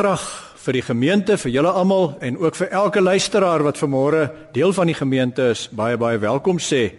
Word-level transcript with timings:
Graag 0.00 0.22
vir 0.64 0.78
die 0.78 0.80
gemeente, 0.80 1.34
vir 1.36 1.50
julle 1.52 1.70
almal 1.76 2.14
en 2.24 2.38
ook 2.40 2.56
vir 2.56 2.70
elke 2.72 3.02
luisteraar 3.04 3.60
wat 3.66 3.76
vanmôre 3.76 4.22
deel 4.54 4.72
van 4.72 4.88
die 4.88 4.96
gemeente 4.96 5.50
is, 5.52 5.66
baie 5.76 5.98
baie 6.00 6.16
welkom 6.16 6.56
sê 6.56 6.94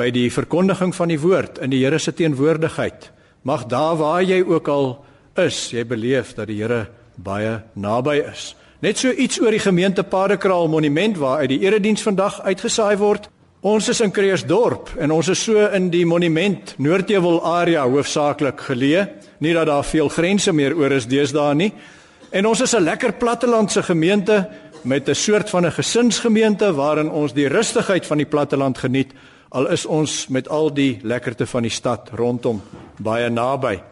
by 0.00 0.06
die 0.08 0.30
verkondiging 0.32 0.94
van 0.96 1.12
die 1.12 1.18
woord 1.20 1.60
in 1.60 1.74
die 1.74 1.82
Here 1.82 1.98
se 2.00 2.14
teenwoordigheid. 2.16 3.10
Mag 3.44 3.66
daar 3.68 3.98
waar 4.00 4.22
jy 4.24 4.40
ook 4.40 4.70
al 4.72 4.88
is, 5.44 5.58
jy 5.74 5.84
beleef 5.84 6.32
dat 6.38 6.48
die 6.48 6.56
Here 6.62 6.86
baie 7.20 7.58
naby 7.76 8.16
is. 8.30 8.54
Net 8.80 8.96
so 8.96 9.12
iets 9.12 9.36
oor 9.44 9.52
die 9.52 9.60
gemeente 9.60 10.00
Padekraal 10.00 10.72
monument 10.72 11.20
waar 11.20 11.44
uit 11.44 11.52
die 11.52 11.60
erediens 11.68 12.06
vandag 12.08 12.40
uitgesaai 12.48 12.96
word. 12.96 13.28
Ons 13.60 13.90
is 13.92 13.98
in 14.00 14.08
Kreersdorp 14.08 14.94
en 14.96 15.12
ons 15.12 15.28
is 15.28 15.40
so 15.44 15.66
in 15.76 15.90
die 15.92 16.06
monument 16.08 16.78
Noordheuwel 16.80 17.42
area 17.44 17.82
hoofsaaklik 17.84 18.62
geleë. 18.70 19.02
Nie 19.44 19.52
dat 19.52 19.68
daar 19.68 19.84
veel 19.84 20.08
grense 20.08 20.52
meer 20.56 20.72
oor 20.76 20.94
is 20.96 21.04
deesdae 21.08 21.54
nie. 21.54 21.72
En 22.30 22.46
ons 22.46 22.60
is 22.60 22.74
'n 22.74 22.82
lekker 22.82 23.12
plattelandse 23.12 23.82
gemeente 23.82 24.48
met 24.82 25.08
'n 25.08 25.14
soort 25.14 25.50
van 25.50 25.66
'n 25.66 25.72
gesinsgemeente 25.72 26.74
waarin 26.74 27.10
ons 27.10 27.32
die 27.32 27.48
rustigheid 27.48 28.06
van 28.06 28.16
die 28.16 28.26
platteland 28.26 28.78
geniet 28.78 29.12
al 29.48 29.68
is 29.68 29.86
ons 29.86 30.28
met 30.28 30.48
al 30.48 30.74
die 30.74 30.98
lekkerte 31.02 31.46
van 31.46 31.62
die 31.62 31.70
stad 31.70 32.10
rondom 32.14 32.62
baie 32.96 33.30
naby. 33.30 33.82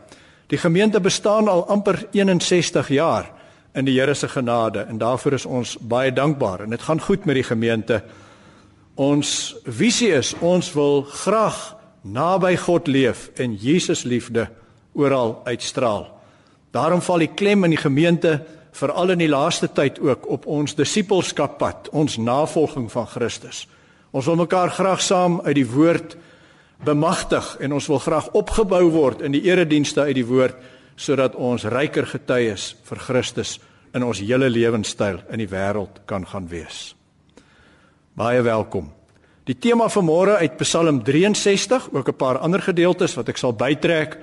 Die 0.46 0.58
gemeente 0.58 1.00
bestaan 1.00 1.48
al 1.48 1.66
amper 1.66 2.06
61 2.10 2.88
jaar 2.88 3.30
in 3.74 3.84
die 3.84 4.00
Here 4.00 4.14
se 4.14 4.28
genade 4.28 4.80
en 4.80 4.98
daarvoor 4.98 5.32
is 5.32 5.46
ons 5.46 5.76
baie 5.80 6.12
dankbaar 6.12 6.60
en 6.60 6.70
dit 6.70 6.82
gaan 6.82 7.00
goed 7.00 7.24
met 7.24 7.34
die 7.34 7.44
gemeente. 7.44 8.02
Ons 8.94 9.56
visie 9.64 10.12
is 10.12 10.34
ons 10.40 10.72
wil 10.72 11.02
graag 11.02 11.76
naby 12.02 12.56
God 12.56 12.86
leef 12.86 13.30
en 13.34 13.54
Jesus 13.54 14.02
liefde 14.02 14.48
oral 14.92 15.40
uitstraal. 15.44 16.17
Daarom 16.78 17.00
val 17.02 17.24
die 17.24 17.32
klem 17.34 17.64
in 17.66 17.72
die 17.74 17.80
gemeente 17.80 18.38
veral 18.76 19.10
in 19.10 19.18
die 19.18 19.30
laaste 19.30 19.66
tyd 19.74 19.96
ook 19.98 20.28
op 20.30 20.44
ons 20.46 20.76
disippelskappad, 20.78 21.88
ons 21.90 22.18
navolging 22.22 22.86
van 22.92 23.06
Christus. 23.10 23.64
Ons 24.14 24.28
wil 24.30 24.38
mekaar 24.38 24.70
graag 24.70 25.02
saam 25.02 25.40
uit 25.42 25.56
die 25.58 25.66
woord 25.66 26.14
bemagtig 26.86 27.56
en 27.64 27.74
ons 27.74 27.88
wil 27.90 27.98
graag 27.98 28.28
opgebou 28.38 28.84
word 28.94 29.24
in 29.26 29.34
die 29.34 29.42
eredienste 29.48 30.04
uit 30.06 30.20
die 30.20 30.26
woord 30.28 30.60
sodat 30.98 31.34
ons 31.34 31.66
ryker 31.66 32.06
getuies 32.06 32.68
vir 32.86 33.02
Christus 33.08 33.56
in 33.94 34.06
ons 34.06 34.22
hele 34.22 34.50
lewenstyl 34.50 35.18
in 35.32 35.42
die 35.42 35.50
wêreld 35.50 36.04
kan 36.06 36.26
gaan 36.26 36.46
wees. 36.50 36.92
Baie 38.14 38.44
welkom. 38.46 38.92
Die 39.50 39.58
tema 39.58 39.88
van 39.90 40.06
môre 40.06 40.38
uit 40.44 40.56
Psalm 40.62 41.02
63, 41.02 41.90
ook 41.92 42.08
'n 42.08 42.16
paar 42.22 42.38
ander 42.38 42.62
gedeeltes 42.62 43.14
wat 43.14 43.28
ek 43.28 43.36
sal 43.36 43.52
bytrek. 43.52 44.18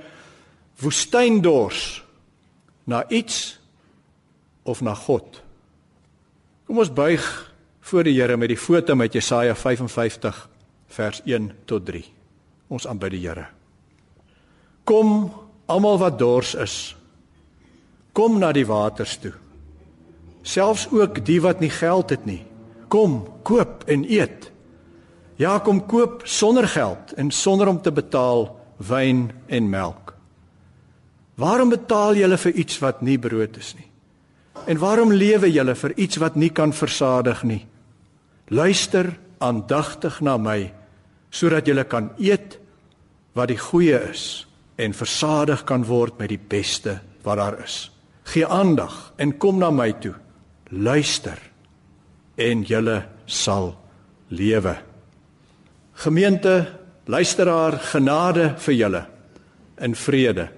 Woestyndors 0.80 2.05
na 2.86 3.02
iets 3.10 3.58
of 4.66 4.80
na 4.80 4.94
God. 4.94 5.42
Kom 6.66 6.82
ons 6.82 6.90
buig 6.90 7.22
voor 7.86 8.06
die 8.06 8.16
Here 8.18 8.36
met 8.36 8.50
die 8.50 8.58
foto 8.58 8.96
met 8.98 9.14
Jesaja 9.14 9.54
55 9.54 10.48
vers 10.96 11.22
1 11.24 11.52
tot 11.66 11.86
3. 11.86 12.02
Ons 12.68 12.86
aanbid 12.86 13.14
die 13.18 13.24
Here. 13.26 13.46
Kom 14.86 15.30
almal 15.66 15.98
wat 15.98 16.18
dors 16.18 16.54
is. 16.54 16.94
Kom 18.14 18.38
na 18.40 18.52
die 18.54 18.66
waters 18.66 19.18
toe 19.22 19.34
selfs 20.46 20.86
ook 20.94 21.24
die 21.26 21.40
wat 21.42 21.60
nie 21.60 21.70
geld 21.70 22.10
het 22.14 22.26
nie. 22.26 22.42
Kom, 22.88 23.24
koop 23.42 23.84
en 23.90 24.04
eet. 24.06 24.50
Ja, 25.36 25.58
kom 25.58 25.82
koop 25.86 26.22
sonder 26.24 26.68
geld 26.70 27.12
en 27.18 27.30
sonder 27.30 27.68
om 27.68 27.80
te 27.82 27.92
betaal 27.92 28.48
wyn 28.76 29.30
en 29.46 29.70
melk. 29.70 30.14
Waarom 31.36 31.72
betaal 31.72 32.16
julle 32.16 32.38
vir 32.40 32.56
iets 32.56 32.78
wat 32.80 33.02
nie 33.04 33.18
brood 33.20 33.56
is 33.60 33.74
nie? 33.76 33.88
En 34.66 34.80
waarom 34.80 35.12
lewe 35.12 35.50
julle 35.52 35.74
vir 35.76 35.92
iets 36.00 36.16
wat 36.22 36.36
nie 36.36 36.50
kan 36.50 36.72
versadig 36.72 37.42
nie? 37.44 37.62
Luister 38.48 39.10
aandagtig 39.38 40.20
na 40.24 40.36
my 40.40 40.72
sodat 41.30 41.66
julle 41.68 41.84
kan 41.84 42.08
eet 42.16 42.56
wat 43.36 43.50
die 43.52 43.60
goeie 43.60 43.98
is 44.08 44.46
en 44.80 44.96
versadig 44.96 45.66
kan 45.68 45.84
word 45.84 46.16
met 46.18 46.32
die 46.32 46.40
beste 46.40 47.00
wat 47.26 47.36
daar 47.36 47.58
is. 47.64 47.90
Gee 48.32 48.46
aandag 48.46 49.12
en 49.20 49.36
kom 49.36 49.60
na 49.60 49.70
my 49.70 49.90
toe 50.00 50.14
luister 50.70 51.38
en 52.36 52.64
julle 52.66 53.02
sal 53.26 53.74
lewe. 54.28 54.76
Gemeente, 55.96 56.66
luisteraar, 57.06 57.78
genade 57.92 58.54
vir 58.58 58.74
julle 58.74 59.02
in 59.84 59.94
vrede 59.94 60.48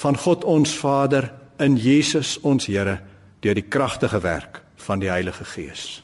van 0.00 0.16
God 0.16 0.44
ons 0.44 0.72
Vader 0.80 1.28
in 1.60 1.76
Jesus 1.76 2.38
ons 2.42 2.66
Here 2.66 2.98
deur 3.40 3.56
die 3.56 3.68
kragtige 3.68 4.20
werk 4.20 4.62
van 4.86 5.00
die 5.00 5.10
Heilige 5.10 5.44
Gees. 5.44 6.02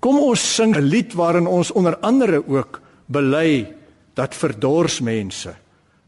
Kom 0.00 0.18
ons 0.20 0.42
sing 0.54 0.76
'n 0.76 0.82
lied 0.82 1.14
waarin 1.14 1.46
ons 1.46 1.72
onder 1.72 1.96
andere 1.96 2.42
ook 2.46 2.80
bely 3.06 3.74
dat 4.14 4.34
vir 4.34 4.52
dors 4.58 5.00
mense 5.00 5.54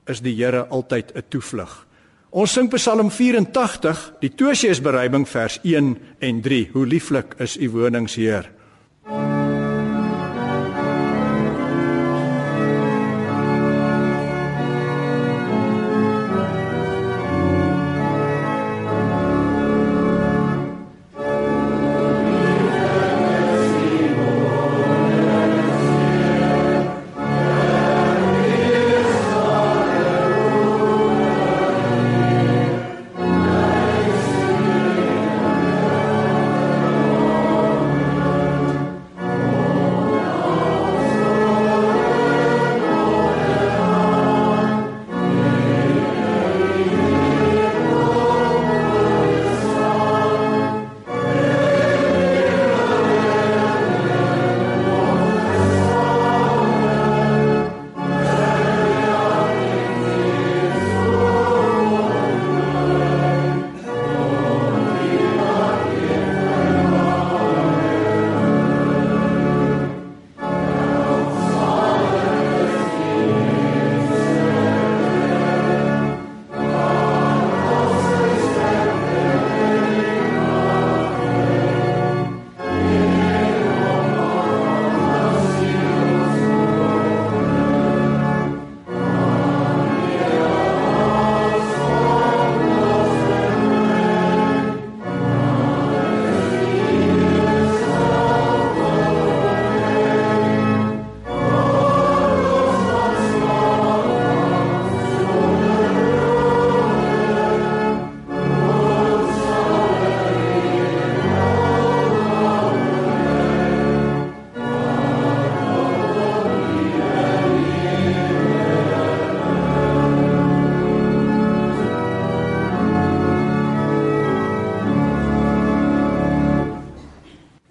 is 0.07 0.21
die 0.21 0.35
Here 0.35 0.67
altyd 0.69 1.13
'n 1.15 1.23
toevlug. 1.29 1.87
Ons 2.31 2.53
sing 2.53 2.69
Psalm 2.69 3.11
84, 3.11 4.13
die 4.21 4.35
Tosius 4.35 4.81
bereiding 4.81 5.29
vers 5.29 5.59
1 5.63 5.99
en 6.19 6.41
3. 6.41 6.69
Hoe 6.73 6.87
lieflik 6.87 7.35
is 7.39 7.57
u 7.57 7.71
wonings, 7.71 8.15
Heer. 8.15 8.51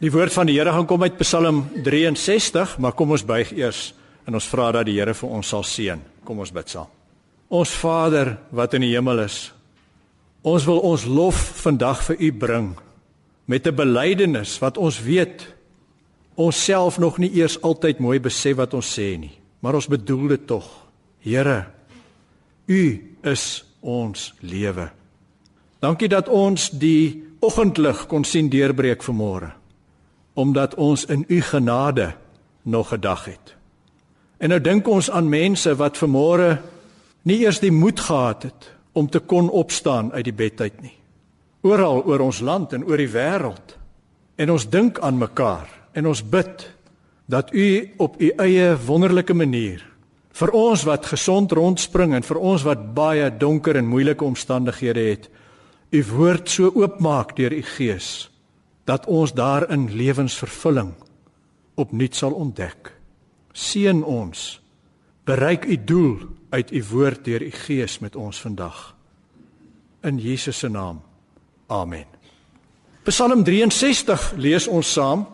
Die 0.05 0.11
woord 0.13 0.35
van 0.35 0.45
die 0.45 0.53
Here 0.59 0.69
gaan 0.69 0.85
kom 0.85 1.01
uit 1.01 1.15
Psalm 1.17 1.63
63, 1.81 2.75
maar 2.77 2.93
kom 2.93 3.15
ons 3.15 3.23
buig 3.25 3.49
eers 3.57 3.87
en 4.29 4.35
ons 4.37 4.47
vra 4.51 4.67
dat 4.75 4.85
die 4.85 4.99
Here 4.99 5.15
vir 5.17 5.31
ons 5.33 5.49
sal 5.49 5.63
seën. 5.65 6.03
Kom 6.21 6.43
ons 6.43 6.51
bid 6.53 6.69
saam. 6.69 6.91
Ons 7.49 7.71
Vader 7.73 8.35
wat 8.53 8.75
in 8.77 8.85
die 8.85 8.91
hemel 8.91 9.23
is, 9.23 9.47
Ons 10.45 10.67
wil 10.69 10.77
ons 10.85 11.07
lof 11.09 11.39
vandag 11.63 12.03
vir 12.05 12.21
U 12.21 12.29
bring 12.43 12.67
met 13.49 13.65
'n 13.65 13.73
belydenis 13.73 14.59
wat 14.61 14.77
ons 14.77 15.01
weet 15.01 15.47
ons 16.35 16.63
self 16.65 16.99
nog 16.99 17.17
nie 17.17 17.33
eers 17.41 17.57
altyd 17.61 17.99
mooi 17.99 18.19
besef 18.19 18.57
wat 18.57 18.73
ons 18.73 18.85
sê 18.85 19.17
nie, 19.17 19.33
maar 19.59 19.73
ons 19.73 19.87
bedoel 19.87 20.27
dit 20.27 20.47
tog. 20.47 20.69
Here, 21.19 21.65
U 22.67 23.01
is 23.23 23.65
ons 23.81 24.33
lewe. 24.41 24.91
Dankie 25.79 26.07
dat 26.07 26.29
ons 26.29 26.69
die 26.69 27.23
oggendlig 27.41 28.07
kon 28.07 28.23
sien 28.23 28.49
deurbreek 28.49 29.01
vanmôre 29.01 29.64
omdat 30.35 30.75
ons 30.75 31.05
in 31.05 31.23
u 31.27 31.41
genade 31.41 32.13
nog 32.63 32.91
gedag 32.91 33.25
het. 33.25 33.55
En 34.37 34.51
nou 34.51 34.59
dink 34.61 34.87
ons 34.87 35.09
aan 35.09 35.29
mense 35.31 35.71
wat 35.79 35.97
vanmôre 35.97 36.57
nie 37.23 37.39
eers 37.45 37.61
die 37.63 37.71
moed 37.71 37.99
gehad 37.99 38.43
het 38.43 38.69
om 38.93 39.09
te 39.09 39.19
kon 39.19 39.49
opstaan 39.49 40.11
uit 40.11 40.27
die 40.27 40.35
bed 40.35 40.61
uit 40.61 40.81
nie. 40.81 40.95
Oral 41.65 42.03
oor 42.05 42.19
ons 42.27 42.43
land 42.43 42.73
en 42.73 42.83
oor 42.85 42.99
die 42.99 43.11
wêreld. 43.11 43.77
En 44.35 44.51
ons 44.51 44.69
dink 44.69 44.99
aan 44.99 45.17
mekaar 45.17 45.71
en 45.95 46.07
ons 46.11 46.21
bid 46.21 46.67
dat 47.25 47.53
u 47.53 47.67
op 47.97 48.19
u 48.21 48.29
eie 48.37 48.75
wonderlike 48.85 49.33
manier 49.33 49.81
vir 50.35 50.51
ons 50.51 50.83
wat 50.83 51.07
gesond 51.07 51.51
rondspring 51.55 52.13
en 52.13 52.25
vir 52.27 52.37
ons 52.37 52.63
wat 52.67 52.81
baie 52.95 53.29
donker 53.39 53.77
en 53.79 53.87
moeilike 53.87 54.25
omstandighede 54.25 55.03
het, 55.09 55.29
u 55.95 56.03
woord 56.11 56.51
so 56.51 56.71
oopmaak 56.75 57.35
deur 57.37 57.55
u 57.55 57.61
gees 57.77 58.27
dat 58.85 59.05
ons 59.05 59.33
daarin 59.33 59.89
lewensvervulling 59.91 60.93
opnuut 61.75 62.15
sal 62.15 62.31
ontdek. 62.31 62.93
Seën 63.51 64.03
ons. 64.03 64.61
Bereik 65.25 65.65
u 65.65 65.77
doel 65.83 66.17
uit 66.49 66.71
u 66.71 66.83
woord 66.91 67.25
deur 67.25 67.41
u 67.41 67.51
gees 67.51 67.99
met 67.99 68.15
ons 68.15 68.41
vandag. 68.41 68.95
In 70.01 70.17
Jesus 70.17 70.57
se 70.57 70.69
naam. 70.69 71.01
Amen. 71.67 72.05
Psalm 73.03 73.43
63 73.43 74.33
lees 74.37 74.67
ons 74.67 74.91
saam. 74.93 75.25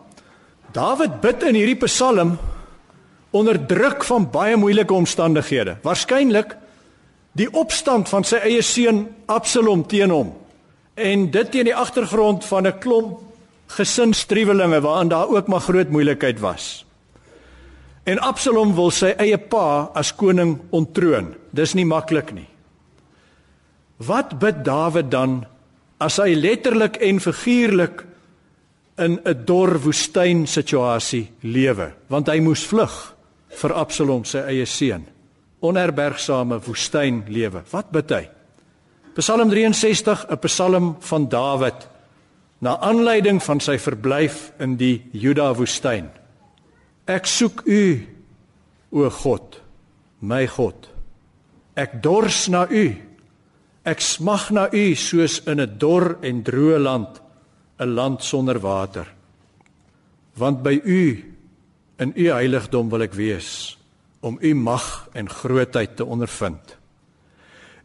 Dawid 0.72 1.20
bid 1.20 1.42
in 1.42 1.54
hierdie 1.54 1.78
Psalm 1.84 2.38
onder 3.30 3.66
druk 3.66 4.04
van 4.04 4.30
baie 4.30 4.56
moeilike 4.56 4.94
omstandighede. 4.94 5.76
Waarskynlik 5.84 6.56
die 7.36 7.48
opstand 7.52 8.08
van 8.08 8.24
sy 8.24 8.40
eie 8.44 8.62
seun 8.64 9.06
Absalom 9.26 9.86
teen 9.88 10.12
hom. 10.12 10.32
En 10.94 11.30
dit 11.30 11.52
teen 11.52 11.68
die 11.68 11.76
agtergrond 11.76 12.44
van 12.44 12.66
'n 12.66 12.78
klomp 12.78 13.31
gesinsstruwelinge 13.76 14.80
waaraan 14.80 15.08
daar 15.08 15.28
ook 15.28 15.48
maar 15.48 15.60
groot 15.60 15.90
moeilikheid 15.90 16.40
was. 16.40 16.84
En 18.04 18.18
Absalom 18.18 18.74
wil 18.74 18.90
sy 18.90 19.12
eie 19.18 19.38
pa 19.38 19.90
as 19.94 20.10
koning 20.14 20.56
ontroon. 20.74 21.34
Dis 21.54 21.74
nie 21.78 21.86
maklik 21.86 22.32
nie. 22.34 22.48
Wat 24.02 24.38
bid 24.42 24.64
Dawid 24.66 25.10
dan 25.10 25.44
as 26.02 26.18
hy 26.18 26.34
letterlik 26.34 26.98
en 26.98 27.20
figuurlik 27.22 28.02
in 28.98 29.20
'n 29.24 29.44
dor 29.46 29.78
woestyn 29.78 30.46
situasie 30.46 31.30
lewe, 31.42 31.92
want 32.08 32.28
hy 32.28 32.40
moes 32.40 32.66
vlug 32.66 33.14
vir 33.48 33.72
Absalom 33.72 34.24
sy 34.24 34.38
eie 34.38 34.66
seun. 34.66 35.06
Onherbergsame 35.60 36.58
woestyn 36.58 37.24
lewe. 37.28 37.62
Wat 37.70 37.90
bid 37.92 38.10
hy? 38.10 38.28
Psalm 39.14 39.50
63, 39.50 40.26
'n 40.28 40.38
Psalm 40.38 40.96
van 41.00 41.28
Dawid 41.28 41.88
na 42.62 42.76
aanleiding 42.78 43.40
van 43.42 43.60
sy 43.60 43.74
verblyf 43.82 44.52
in 44.62 44.76
die 44.78 45.02
Juda 45.18 45.50
woestyn. 45.58 46.06
Ek 47.10 47.26
soek 47.26 47.64
U, 47.66 47.82
o 48.94 49.10
God, 49.10 49.58
my 50.22 50.46
God. 50.46 50.86
Ek 51.74 51.98
dors 52.04 52.46
na 52.52 52.68
U. 52.70 52.84
Ek 53.82 54.04
smag 54.04 54.52
na 54.54 54.68
U 54.70 54.84
soos 54.94 55.40
in 55.50 55.58
'n 55.58 55.78
dor 55.78 56.18
en 56.22 56.44
droë 56.44 56.78
land, 56.78 57.20
'n 57.80 57.94
land 57.94 58.22
sonder 58.22 58.60
water. 58.60 59.06
Want 60.38 60.62
by 60.62 60.80
U 60.84 61.24
in 61.98 62.12
U 62.16 62.30
heiligdom 62.30 62.88
wil 62.90 63.02
ek 63.02 63.14
wees 63.14 63.76
om 64.20 64.38
U 64.40 64.54
mag 64.54 65.08
en 65.14 65.28
grootheid 65.28 65.96
te 65.96 66.04
ondervind. 66.04 66.76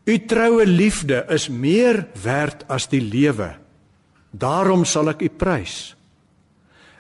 U 0.06 0.26
troue 0.26 0.66
liefde 0.66 1.26
is 1.30 1.50
meer 1.50 2.08
werd 2.24 2.64
as 2.70 2.88
die 2.88 3.02
lewe. 3.02 3.58
Daarom 4.38 4.86
sal 4.86 5.10
ek 5.10 5.24
U 5.26 5.30
prys. 5.34 5.96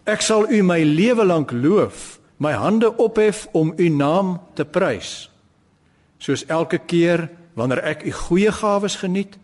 Ek 0.08 0.24
sal 0.24 0.48
U 0.50 0.62
my 0.64 0.80
lewe 0.82 1.26
lank 1.28 1.52
loof, 1.52 2.18
my 2.42 2.54
hande 2.58 2.90
ophef 2.98 3.46
om 3.58 3.74
U 3.78 3.90
naam 3.90 4.38
te 4.56 4.66
prys. 4.66 5.28
Soos 6.18 6.46
elke 6.50 6.80
keer 6.80 7.28
wanneer 7.58 7.84
ek 7.86 8.06
U 8.08 8.14
goeie 8.26 8.54
gawes 8.54 8.98
geniet, 9.02 9.38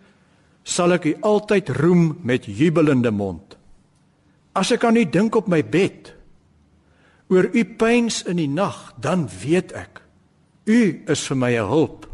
sal 0.64 0.96
ek 0.96 1.10
U 1.12 1.14
altyd 1.34 1.74
roem 1.78 2.18
met 2.24 2.48
jubelende 2.48 3.12
mond. 3.12 3.58
As 4.56 4.72
ek 4.72 4.86
aan 4.88 4.98
U 4.98 5.06
dink 5.06 5.36
op 5.36 5.50
my 5.52 5.62
bed, 5.66 6.14
oor 7.34 7.50
U 7.50 7.64
pyns 7.78 8.22
in 8.30 8.40
die 8.40 8.50
nag, 8.50 8.94
dan 9.02 9.28
weet 9.28 9.74
ek 9.78 10.04
U 10.64 10.80
is 11.12 11.28
vir 11.28 11.36
my 11.36 11.52
'n 11.60 11.68
hulp. 11.68 12.08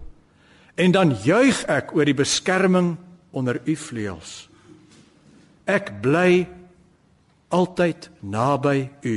En 0.76 0.92
dan 0.92 1.14
juig 1.14 1.66
ek 1.68 1.94
oor 1.94 2.06
die 2.06 2.18
beskerming 2.18 2.98
onder 3.31 3.62
U 3.66 3.76
vleuels. 3.76 4.49
Ek 5.69 5.92
bly 6.01 6.48
altyd 7.54 8.10
naby 8.25 8.89
U. 9.06 9.16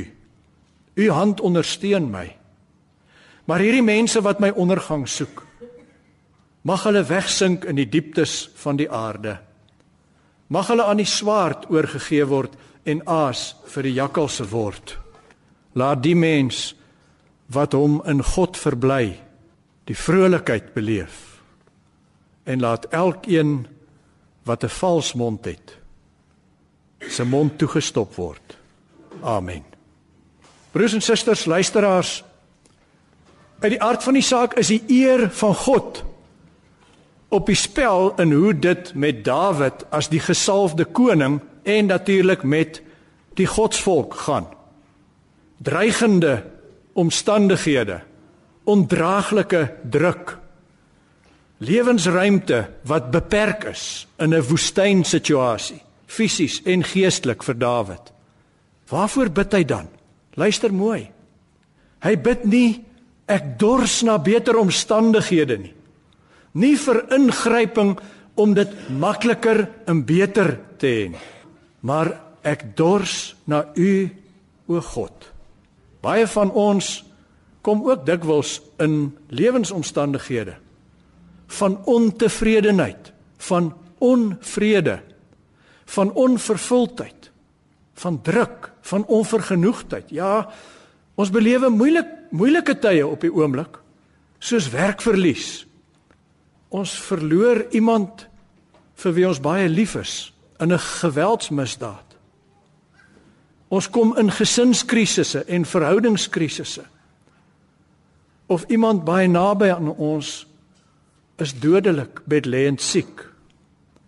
U 0.93 1.09
hand 1.09 1.41
ondersteun 1.41 2.11
my. 2.13 2.27
Maar 3.49 3.63
hierdie 3.65 3.85
mense 3.85 4.21
wat 4.23 4.39
my 4.39 4.53
ondergang 4.55 5.07
soek, 5.09 5.41
mag 6.63 6.85
hulle 6.87 7.01
wegsink 7.03 7.65
in 7.67 7.75
die 7.75 7.89
dieptes 7.89 8.45
van 8.61 8.77
die 8.79 8.87
aarde. 8.87 9.35
Mag 10.53 10.69
hulle 10.71 10.85
aan 10.87 11.01
die 11.01 11.09
swaard 11.09 11.65
oorgegee 11.73 12.23
word 12.29 12.55
en 12.87 13.01
aas 13.09 13.51
vir 13.73 13.89
die 13.89 13.97
jakkalse 13.97 14.45
word. 14.51 14.95
Laat 15.75 16.03
die 16.05 16.15
mens 16.15 16.71
wat 17.51 17.75
hom 17.75 17.99
in 18.07 18.21
God 18.23 18.57
verbly, 18.57 19.17
die 19.89 19.97
vrolikheid 19.97 20.71
beleef. 20.77 21.41
En 22.45 22.63
laat 22.63 22.85
elkeen 22.93 23.65
wat 24.45 24.63
'n 24.63 24.69
vals 24.79 25.13
mond 25.13 25.45
het, 25.45 25.82
se 27.09 27.25
mond 27.25 27.57
toegestop 27.57 28.15
word. 28.15 28.57
Amen. 29.21 29.63
Broers 30.71 30.93
en 30.93 31.01
susters, 31.01 31.45
luisteraars, 31.45 32.23
uit 33.59 33.71
die 33.71 33.81
aard 33.81 34.03
van 34.03 34.17
die 34.17 34.25
saak 34.25 34.57
is 34.59 34.67
die 34.73 34.83
eer 34.91 35.29
van 35.31 35.55
God 35.55 36.03
op 37.33 37.47
die 37.49 37.57
spel 37.57 38.11
in 38.21 38.33
hoe 38.35 38.53
dit 38.53 38.91
met 38.93 39.23
Dawid 39.25 39.85
as 39.89 40.09
die 40.11 40.21
gesalfde 40.21 40.85
koning 40.85 41.39
en 41.63 41.89
natuurlik 41.89 42.43
met 42.43 42.81
die 43.39 43.47
godsvolk 43.49 44.13
gaan. 44.27 44.45
Dreigende 45.57 46.43
omstandighede, 46.93 48.01
ondraaglike 48.63 49.63
druk, 49.89 50.37
lewensruimte 51.57 52.67
wat 52.85 53.09
beperk 53.11 53.63
is 53.71 54.07
in 54.17 54.33
'n 54.33 54.43
woestynsituasie 54.49 55.81
fisies 56.13 56.61
en 56.69 56.85
geestelik 56.85 57.43
vir 57.45 57.57
Dawid. 57.59 58.11
Waarvoor 58.89 59.31
bid 59.33 59.53
hy 59.57 59.63
dan? 59.67 59.87
Luister 60.37 60.73
mooi. 60.73 61.07
Hy 62.03 62.15
bid 62.19 62.45
nie 62.49 62.83
ek 63.31 63.55
dors 63.61 64.01
na 64.05 64.17
beter 64.21 64.57
omstandighede 64.59 65.57
nie. 65.61 65.73
Nie 66.53 66.75
vir 66.77 66.99
ingryping 67.15 67.95
om 68.37 68.53
dit 68.53 68.73
makliker 68.89 69.65
en 69.89 70.03
beter 70.05 70.57
te 70.81 70.89
hê 70.89 71.05
nie. 71.13 71.23
Maar 71.81 72.11
ek 72.43 72.73
dors 72.77 73.33
na 73.49 73.63
U 73.75 73.93
o 74.67 74.81
God. 74.81 75.29
Baie 76.03 76.27
van 76.27 76.51
ons 76.51 76.99
kom 77.63 77.85
ook 77.87 78.03
dikwels 78.05 78.59
in 78.83 79.13
lewensomstandighede 79.31 80.57
van 81.53 81.77
ontevredenheid, 81.85 83.11
van 83.37 83.73
onvrede 84.01 84.99
van 85.93 86.11
onvervuldheid, 86.11 87.31
van 87.93 88.21
druk, 88.21 88.71
van 88.81 89.05
onvergenoegdheid. 89.05 90.09
Ja, 90.09 90.49
ons 91.15 91.29
belewe 91.29 91.69
moeilik 91.69 92.09
moeilike 92.33 92.73
tye 92.81 93.05
op 93.05 93.21
die 93.21 93.33
oomblik, 93.33 93.77
soos 94.41 94.71
werkverlies. 94.73 95.65
Ons 96.73 96.95
verloor 96.97 97.67
iemand 97.77 98.25
vir 98.97 99.13
wie 99.13 99.27
ons 99.29 99.41
baie 99.43 99.69
lief 99.69 99.93
is 99.99 100.33
in 100.59 100.73
'n 100.73 100.79
geweldsmisdaad. 100.79 102.17
Ons 103.67 103.89
kom 103.89 104.17
in 104.17 104.31
gesinskrisisse 104.31 105.43
en 105.45 105.65
verhoudingskrisisse. 105.65 106.83
Of 108.45 108.65
iemand 108.67 109.03
baie 109.03 109.27
naby 109.27 109.69
aan 109.69 109.89
ons 109.97 110.47
is 111.37 111.53
dodelik 111.59 112.21
bedlêend 112.25 112.81
siek 112.81 113.32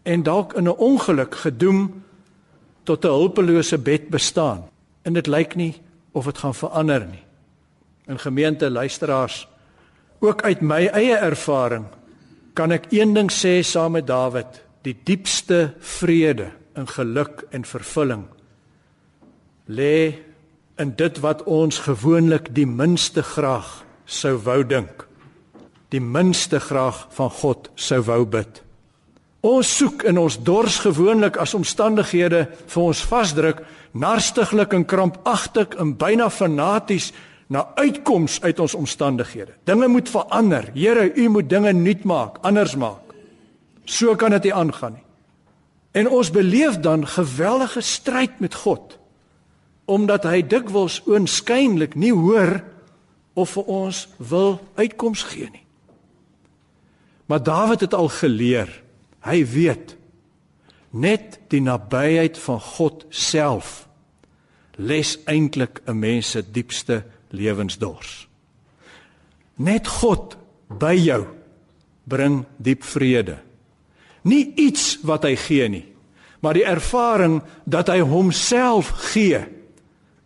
en 0.05 0.23
dalk 0.23 0.53
in 0.53 0.69
'n 0.69 0.77
ongeluk 0.77 1.35
gedoem 1.35 2.03
tot 2.83 3.05
'n 3.05 3.07
hulpelose 3.07 3.77
bed 3.77 4.09
bestaan. 4.09 4.69
En 5.01 5.13
dit 5.13 5.27
lyk 5.27 5.55
nie 5.55 5.81
of 6.11 6.25
dit 6.25 6.37
gaan 6.37 6.55
verander 6.55 7.05
nie. 7.05 7.23
In 8.05 8.19
gemeente 8.19 8.69
luisteraars, 8.69 9.47
ook 10.19 10.41
uit 10.43 10.61
my 10.61 10.85
eie 10.85 11.15
ervaring 11.15 11.85
kan 12.53 12.71
ek 12.71 12.85
een 12.89 13.13
ding 13.13 13.31
sê 13.31 13.61
saam 13.61 13.91
met 13.91 14.07
Dawid, 14.07 14.63
die 14.81 14.97
diepste 15.03 15.73
vrede 15.79 16.51
en 16.73 16.87
geluk 16.87 17.45
en 17.49 17.65
vervulling 17.65 18.25
lê 19.65 20.15
in 20.77 20.93
dit 20.95 21.19
wat 21.19 21.43
ons 21.43 21.79
gewoonlik 21.87 22.51
die 22.55 22.67
minste 22.67 23.23
graag 23.23 23.83
sou 24.05 24.35
wou 24.37 24.61
dink. 24.67 25.07
Die 25.89 26.01
minste 26.01 26.59
graag 26.59 27.05
van 27.15 27.29
God 27.29 27.69
sou 27.75 28.01
wou 28.05 28.25
bid. 28.25 28.61
Ons 29.45 29.69
soek 29.77 30.07
in 30.09 30.17
ons 30.17 30.37
dors 30.41 30.79
gewoonlik 30.81 31.37
as 31.37 31.53
omstandighede 31.53 32.47
vir 32.65 32.81
ons 32.81 33.01
vasdruk, 33.05 33.61
narstiglik 33.93 34.73
en 34.73 34.85
krampagtig 34.89 35.75
en 35.81 35.93
byna 35.99 36.31
fanaties 36.33 37.11
na 37.53 37.67
uitkoms 37.77 38.39
uit 38.41 38.59
ons 38.59 38.73
omstandighede. 38.73 39.53
Dinge 39.69 39.87
moet 39.91 40.09
verander. 40.09 40.71
Here, 40.73 41.11
U 41.13 41.27
moet 41.29 41.49
dinge 41.49 41.73
nuut 41.77 42.03
maak, 42.03 42.39
anders 42.41 42.73
maak. 42.75 43.13
So 43.85 44.15
kan 44.15 44.33
dit 44.33 44.47
nie 44.49 44.53
aangaan 44.53 44.97
nie. 44.97 45.03
En 45.95 46.09
ons 46.09 46.31
beleef 46.33 46.79
dan 46.83 47.05
geweldige 47.07 47.81
stryd 47.81 48.39
met 48.39 48.55
God 48.65 48.97
omdat 49.85 50.23
hy 50.25 50.39
dikwels 50.41 50.97
oënskynlik 51.05 51.93
nie 51.93 52.09
hoor 52.09 52.55
of 53.37 53.51
vir 53.53 53.67
ons 53.69 53.99
wil 54.17 54.55
uitkoms 54.81 55.21
gee 55.29 55.45
nie. 55.45 55.61
Maar 57.29 57.43
Dawid 57.45 57.85
het 57.85 57.93
al 57.93 58.09
geleer. 58.09 58.71
Hy 59.25 59.41
weet 59.49 59.95
net 60.95 61.39
die 61.51 61.61
nabyheid 61.63 62.37
van 62.39 62.61
God 62.61 63.05
self 63.09 63.87
les 64.77 65.17
eintlik 65.25 65.81
'n 65.87 65.99
mens 65.99 66.29
se 66.31 66.41
diepste 66.51 67.03
lewensdors. 67.29 68.27
Net 69.55 69.87
God 69.87 70.37
by 70.67 70.95
jou 70.95 71.25
bring 72.03 72.45
diep 72.57 72.83
vrede. 72.83 73.37
Nie 74.21 74.53
iets 74.55 74.99
wat 75.03 75.23
hy 75.23 75.35
gee 75.35 75.67
nie, 75.69 75.85
maar 76.39 76.53
die 76.53 76.65
ervaring 76.65 77.41
dat 77.65 77.87
hy 77.87 77.99
homself 77.99 78.89
gee 79.13 79.45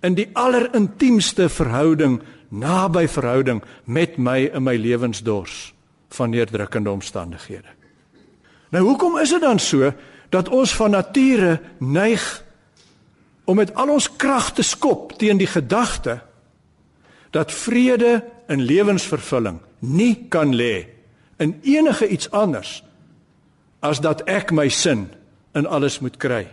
in 0.02 0.16
die 0.16 0.30
allerintiemste 0.34 1.50
verhouding, 1.50 2.22
naby 2.50 3.08
verhouding 3.08 3.62
met 3.86 4.18
my 4.18 4.50
in 4.54 4.64
my 4.64 4.76
lewensdors 4.76 5.74
van 6.10 6.30
neerdrukkende 6.30 6.92
omstandighede. 6.92 7.79
Nou 8.70 8.84
hoekom 8.86 9.18
is 9.18 9.34
dit 9.34 9.42
dan 9.42 9.60
so 9.60 9.92
dat 10.30 10.50
ons 10.54 10.74
van 10.76 10.94
nature 10.94 11.60
neig 11.80 12.26
om 13.50 13.58
met 13.58 13.74
al 13.74 13.90
ons 13.90 14.10
krag 14.16 14.52
te 14.54 14.64
skop 14.64 15.16
teen 15.18 15.40
die 15.42 15.50
gedagte 15.50 16.20
dat 17.34 17.54
vrede 17.54 18.20
in 18.50 18.62
lewensvervulling 18.62 19.58
nie 19.80 20.28
kan 20.30 20.54
lê 20.56 20.86
in 21.42 21.56
enige 21.64 22.08
iets 22.08 22.30
anders 22.32 22.84
as 23.80 24.02
dat 24.04 24.26
ek 24.30 24.52
my 24.52 24.68
sin 24.70 25.08
in 25.58 25.66
alles 25.66 26.00
moet 26.04 26.18
kry 26.20 26.46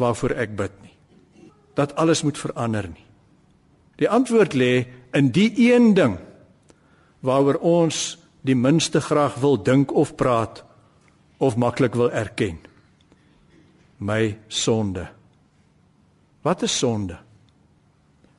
waarvoor 0.00 0.32
ek 0.40 0.56
bid 0.56 0.72
nie. 0.80 0.94
Dat 1.76 1.94
alles 2.00 2.22
moet 2.22 2.38
verander 2.38 2.88
nie. 2.88 3.04
Die 4.00 4.08
antwoord 4.08 4.54
lê 4.56 4.86
in 5.12 5.28
die 5.34 5.50
een 5.72 5.92
ding 5.94 6.16
waaroor 7.20 7.58
ons 7.60 8.16
die 8.40 8.56
minste 8.56 9.00
graag 9.04 9.36
wil 9.42 9.58
dink 9.60 9.92
of 9.92 10.14
praat 10.16 10.62
of 11.40 11.56
maklik 11.56 11.96
wil 11.96 12.12
erken. 12.12 12.60
My 13.96 14.36
sonde. 14.48 15.08
Wat 16.44 16.62
is 16.62 16.78
sonde? 16.78 17.18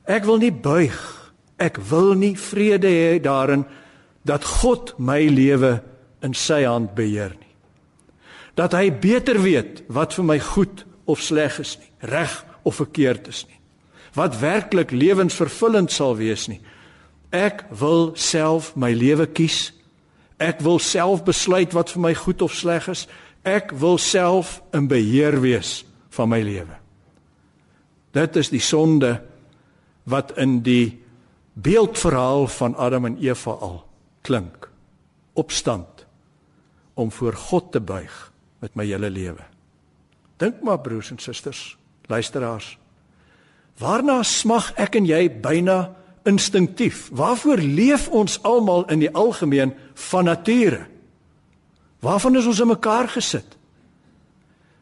Ek 0.06 0.26
wil 0.26 0.38
nie 0.42 0.52
buig. 0.54 0.98
Ek 1.58 1.78
wil 1.90 2.14
nie 2.18 2.34
vrede 2.38 2.90
hê 2.90 3.18
daarin 3.22 3.66
dat 4.26 4.46
God 4.62 4.94
my 4.98 5.20
lewe 5.30 5.80
in 6.22 6.34
sy 6.34 6.62
hand 6.66 6.94
beheer 6.94 7.34
nie. 7.34 7.50
Dat 8.54 8.74
hy 8.76 8.90
beter 8.94 9.40
weet 9.42 9.82
wat 9.90 10.14
vir 10.14 10.26
my 10.26 10.38
goed 10.42 10.84
of 11.10 11.22
sleg 11.22 11.58
is 11.62 11.76
nie, 11.80 11.90
reg 12.10 12.34
of 12.62 12.78
verkeerd 12.78 13.30
is 13.30 13.42
nie. 13.48 13.58
Wat 14.14 14.38
werklik 14.42 14.92
lewensvervullend 14.94 15.90
sal 15.90 16.18
wees 16.18 16.46
nie. 16.50 16.60
Ek 17.32 17.64
wil 17.80 18.12
self 18.14 18.74
my 18.76 18.92
lewe 18.94 19.26
kies 19.26 19.70
Ek 20.42 20.62
wil 20.64 20.80
self 20.82 21.22
besluit 21.26 21.74
wat 21.76 21.92
vir 21.94 22.02
my 22.02 22.14
goed 22.18 22.42
of 22.42 22.54
sleg 22.56 22.88
is. 22.90 23.06
Ek 23.46 23.70
wil 23.78 23.98
self 24.02 24.60
in 24.74 24.88
beheer 24.90 25.38
wees 25.42 25.82
van 26.14 26.30
my 26.32 26.40
lewe. 26.42 26.78
Dit 28.12 28.36
is 28.36 28.50
die 28.52 28.62
sonde 28.62 29.20
wat 30.10 30.34
in 30.40 30.60
die 30.66 30.98
beeldverhaal 31.54 32.48
van 32.50 32.74
Adam 32.76 33.06
en 33.12 33.18
Eva 33.22 33.54
al 33.62 33.82
klink. 34.26 34.68
Opstand 35.38 36.06
om 36.94 37.12
voor 37.12 37.38
God 37.48 37.72
te 37.72 37.80
buig 37.80 38.32
met 38.60 38.74
my 38.76 38.86
hele 38.86 39.10
lewe. 39.10 39.44
Dink 40.42 40.60
maar 40.62 40.80
broers 40.82 41.10
en 41.10 41.18
susters, 41.18 41.76
luisteraars. 42.10 42.76
Waarna 43.78 44.22
smag 44.26 44.72
ek 44.80 44.98
en 45.00 45.06
jy 45.08 45.26
byna 45.42 45.94
instinktief. 46.28 47.08
Waarvoor 47.12 47.58
leef 47.58 48.08
ons 48.08 48.38
almal 48.42 48.86
in 48.90 49.02
die 49.02 49.10
algemeen 49.10 49.74
van 50.10 50.24
nature? 50.24 50.86
Waarvan 52.02 52.36
is 52.36 52.46
ons 52.46 52.60
in 52.60 52.70
mekaar 52.72 53.08
gesit? 53.08 53.56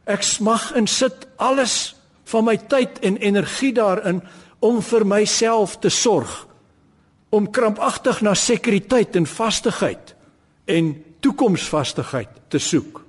Ek 0.05 0.23
smag 0.25 0.73
en 0.79 0.87
sit 0.89 1.27
alles 1.37 1.95
van 2.31 2.47
my 2.47 2.57
tyd 2.57 2.99
en 3.05 3.19
energie 3.21 3.73
daarin 3.77 4.23
om 4.61 4.81
vir 4.85 5.05
myself 5.07 5.79
te 5.81 5.91
sorg, 5.93 6.47
om 7.31 7.49
krampagtig 7.51 8.21
na 8.25 8.35
sekuriteit 8.35 9.17
en 9.17 9.27
vastigheid 9.27 10.15
en 10.71 10.93
toekomsvastigheid 11.21 12.33
te 12.51 12.59
soek. 12.59 13.03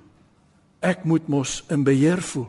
Ek 0.82 1.04
moet 1.08 1.28
mos 1.30 1.60
in 1.70 1.84
beheer 1.86 2.22
voel. 2.22 2.48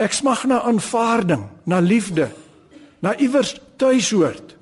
Ek 0.00 0.14
smag 0.16 0.46
na 0.48 0.62
aanvaarding, 0.64 1.44
na 1.68 1.80
liefde, 1.84 2.30
na 3.04 3.12
iewers 3.20 3.54
tuishoort. 3.80 4.56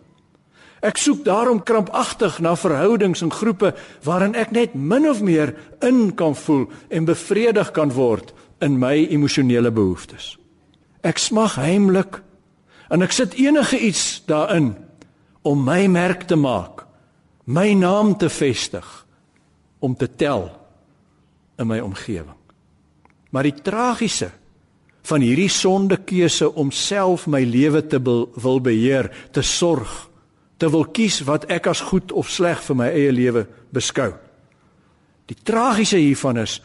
Ek 0.78 0.98
soek 1.00 1.24
daarom 1.26 1.58
krampagtig 1.66 2.38
na 2.38 2.54
verhoudings 2.54 3.22
en 3.26 3.34
groepe 3.34 3.72
waarin 4.06 4.36
ek 4.38 4.52
net 4.54 4.76
min 4.78 5.08
of 5.10 5.22
meer 5.26 5.56
in 5.82 6.12
kan 6.14 6.36
voel 6.38 6.68
en 6.88 7.08
bevredig 7.08 7.72
kan 7.74 7.90
word 7.94 8.30
in 8.62 8.78
my 8.78 8.94
emosionele 9.10 9.72
behoeftes. 9.74 10.36
Ek 11.02 11.18
smag 11.18 11.58
heimlik 11.58 12.20
en 12.94 13.02
ek 13.02 13.14
sit 13.14 13.34
enige 13.38 13.78
iets 13.78 14.22
daarin 14.30 14.76
om 15.42 15.58
my 15.64 15.86
merk 15.90 16.26
te 16.30 16.38
maak, 16.38 16.84
my 17.46 17.72
naam 17.74 18.14
te 18.18 18.28
vestig, 18.30 18.86
om 19.80 19.94
te 19.94 20.08
tel 20.10 20.48
in 21.58 21.66
my 21.70 21.78
omgewing. 21.82 22.36
Maar 23.30 23.48
die 23.50 23.58
tragiese 23.62 24.30
van 25.06 25.24
hierdie 25.24 25.50
sondekeuse 25.52 26.50
om 26.58 26.70
self 26.74 27.26
my 27.30 27.40
lewe 27.46 27.82
te 27.86 28.00
be 28.02 28.26
wil 28.42 28.60
beheer, 28.60 29.10
te 29.32 29.42
sorg, 29.42 30.08
te 30.58 30.68
wil 30.70 30.88
kies 30.92 31.22
wat 31.28 31.46
ek 31.52 31.70
as 31.70 31.84
goed 31.88 32.12
of 32.12 32.30
sleg 32.30 32.60
vir 32.66 32.76
my 32.76 32.88
eie 32.90 33.12
lewe 33.14 33.46
beskou. 33.74 34.10
Die 35.28 35.36
tragiese 35.44 36.00
hiervan 36.00 36.40
is 36.42 36.58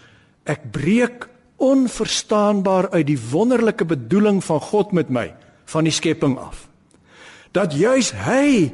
ek 0.49 0.65
breek 0.73 1.27
onverstaanbaar 1.63 2.89
uit 2.95 3.07
die 3.11 3.19
wonderlike 3.31 3.85
bedoeling 3.87 4.41
van 4.43 4.59
God 4.59 4.91
met 4.97 5.11
my 5.13 5.29
van 5.71 5.87
die 5.87 5.95
skepping 5.95 6.35
af. 6.41 6.67
Dat 7.55 7.75
juis 7.77 8.11
hy 8.25 8.73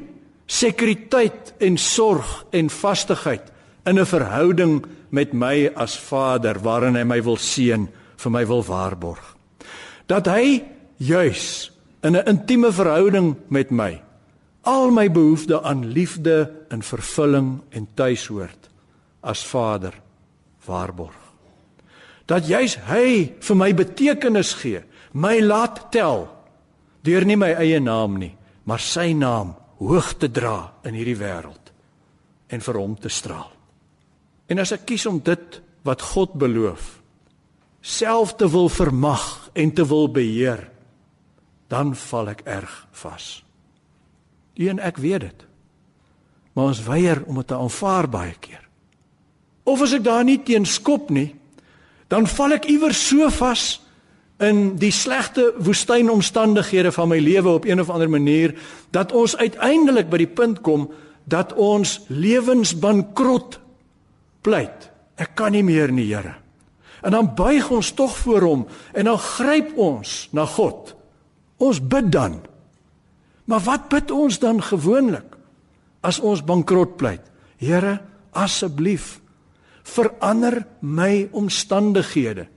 sekuriteit 0.49 1.53
en 1.61 1.77
sorg 1.77 2.45
en 2.55 2.71
vastigheid 2.73 3.51
in 3.85 3.99
'n 3.99 4.05
verhouding 4.05 4.85
met 5.11 5.33
my 5.33 5.69
as 5.75 5.97
Vader 5.97 6.59
waarin 6.59 6.95
hy 6.95 7.03
my 7.03 7.21
wil 7.21 7.37
seën, 7.37 7.87
vir 8.17 8.31
my 8.31 8.45
wil 8.45 8.63
waarborg 8.63 9.38
dat 10.09 10.27
hy 10.27 10.63
juis 10.97 11.71
in 12.01 12.15
'n 12.17 12.27
intieme 12.27 12.71
verhouding 12.71 13.35
met 13.47 13.71
my 13.71 14.01
al 14.61 14.91
my 14.91 15.07
behoeftes 15.11 15.61
aan 15.61 15.85
liefde 15.85 16.51
en 16.69 16.81
vervulling 16.81 17.61
en 17.69 17.87
tuishoort 17.93 18.69
as 19.21 19.45
Vader 19.45 19.93
waarborg. 20.65 21.15
Dat 22.25 22.47
juis 22.47 22.77
hy 22.85 23.33
vir 23.39 23.55
my 23.55 23.73
betekenis 23.73 24.53
gee, 24.53 24.83
my 25.11 25.39
laat 25.41 25.91
tel 25.91 26.27
deur 27.01 27.25
nie 27.25 27.37
my 27.39 27.53
eie 27.57 27.79
naam 27.79 28.19
nie, 28.19 28.35
maar 28.63 28.79
sy 28.79 29.13
naam 29.13 29.55
hoog 29.79 30.13
te 30.19 30.29
dra 30.31 30.73
in 30.83 30.93
hierdie 30.93 31.17
wêreld 31.17 31.71
en 32.49 32.61
vir 32.61 32.77
hom 32.77 32.95
te 32.99 33.09
straal. 33.09 33.49
En 34.49 34.59
as 34.59 34.73
ek 34.75 34.85
kies 34.85 35.05
om 35.05 35.21
dit 35.23 35.61
wat 35.87 36.01
God 36.01 36.33
beloof 36.33 36.99
self 37.81 38.35
te 38.35 38.49
wil 38.51 38.67
vermag 38.69 39.38
en 39.53 39.73
te 39.73 39.85
wil 39.87 40.09
beheer, 40.11 40.67
dan 41.69 41.95
val 41.95 42.31
ek 42.33 42.41
erg 42.49 42.87
vas. 43.01 43.27
Een 44.59 44.79
ek 44.79 44.97
weet 44.97 45.21
dit. 45.21 45.45
Maar 46.53 46.73
ons 46.73 46.83
weier 46.83 47.21
om 47.25 47.37
dit 47.39 47.47
te 47.47 47.55
aanvaar 47.55 48.09
baie 48.09 48.33
keer. 48.39 48.63
Of 49.63 49.81
as 49.85 49.93
ek 49.93 50.03
daar 50.03 50.25
nie 50.25 50.39
teen 50.43 50.65
skop 50.65 51.11
nie, 51.13 51.35
dan 52.09 52.27
val 52.27 52.57
ek 52.57 52.65
iewers 52.71 52.99
so 53.11 53.29
vas 53.37 53.77
in 54.41 54.79
die 54.79 54.91
slegte 54.95 55.51
woestynomstandighede 55.59 56.91
van 56.95 57.11
my 57.11 57.19
lewe 57.21 57.53
op 57.59 57.67
een 57.67 57.79
of 57.79 57.89
ander 57.91 58.09
manier 58.09 58.55
dat 58.95 59.11
ons 59.11 59.35
uiteindelik 59.37 60.09
by 60.09 60.23
die 60.23 60.31
punt 60.31 60.61
kom 60.65 60.87
dat 61.29 61.53
ons 61.53 61.99
lewensbankrot 62.07 63.59
pleit. 64.41 64.89
Ek 65.19 65.35
kan 65.37 65.53
nie 65.53 65.63
meer 65.63 65.91
nie, 65.93 66.07
Here. 66.09 66.39
En 67.01 67.15
dan 67.15 67.31
buig 67.35 67.69
ons 67.71 67.91
tog 67.91 68.17
voor 68.17 68.41
hom 68.41 68.67
en 68.93 69.05
dan 69.05 69.17
gryp 69.17 69.77
ons 69.77 70.27
na 70.31 70.45
God. 70.45 70.95
Ons 71.57 71.79
bid 71.79 72.11
dan. 72.11 72.39
Maar 73.45 73.63
wat 73.65 73.89
bid 73.89 74.11
ons 74.11 74.39
dan 74.39 74.61
gewoonlik 74.63 75.37
as 76.01 76.19
ons 76.19 76.43
bankrot 76.43 76.97
pleit? 76.97 77.23
Here, 77.59 77.99
asseblief 78.31 79.19
verander 79.89 80.63
my 80.79 81.27
omstandighede. 81.31 82.47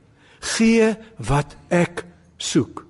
Gee 0.57 0.93
wat 1.17 1.57
ek 1.73 2.05
soek. 2.37 2.85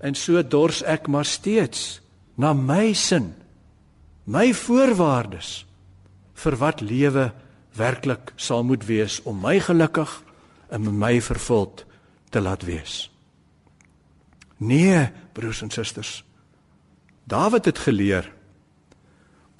En 0.00 0.16
so 0.16 0.42
dors 0.42 0.82
ek 0.82 1.08
maar 1.08 1.28
steeds 1.28 2.00
na 2.40 2.52
my 2.56 2.92
sin, 2.96 3.32
my 4.24 4.50
voorwaardes 4.56 5.64
vir 6.40 6.56
wat 6.60 6.80
lewe 6.84 7.30
werklik 7.76 8.32
sal 8.40 8.64
moet 8.64 8.84
wees 8.88 9.20
om 9.28 9.40
my 9.42 9.58
gelukkig 9.62 10.10
en 10.70 10.98
my 10.98 11.20
vervuld 11.22 11.84
te 12.30 12.40
laat 12.40 12.62
wees. 12.62 13.10
Nee, 14.56 15.08
broers 15.32 15.62
en 15.62 15.70
susters. 15.70 16.24
Dawid 17.24 17.64
het 17.64 17.78
geleer 17.78 18.32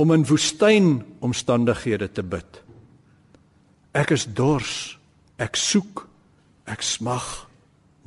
om 0.00 0.12
in 0.12 0.26
woestynomstandighede 0.26 2.08
te 2.12 2.22
bid. 2.22 2.62
Ek 3.92 4.14
is 4.14 4.24
dors, 4.24 4.96
ek 5.36 5.58
soek, 5.58 6.06
ek 6.64 6.82
smag 6.86 7.26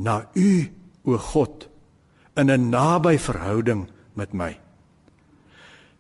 na 0.01 0.23
U, 0.33 0.71
o 1.05 1.17
God, 1.17 1.67
in 2.35 2.49
'n 2.49 2.69
naby 2.69 3.17
verhouding 3.17 3.89
met 4.13 4.33
my. 4.33 4.57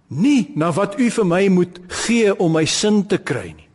Nie 0.07 0.51
na 0.55 0.71
wat 0.71 0.99
U 0.99 1.09
vir 1.09 1.25
my 1.25 1.47
moet 1.47 1.79
gee 1.87 2.35
om 2.39 2.51
my 2.51 2.65
sin 2.65 3.05
te 3.07 3.17
kry 3.17 3.53
nie. 3.57 3.69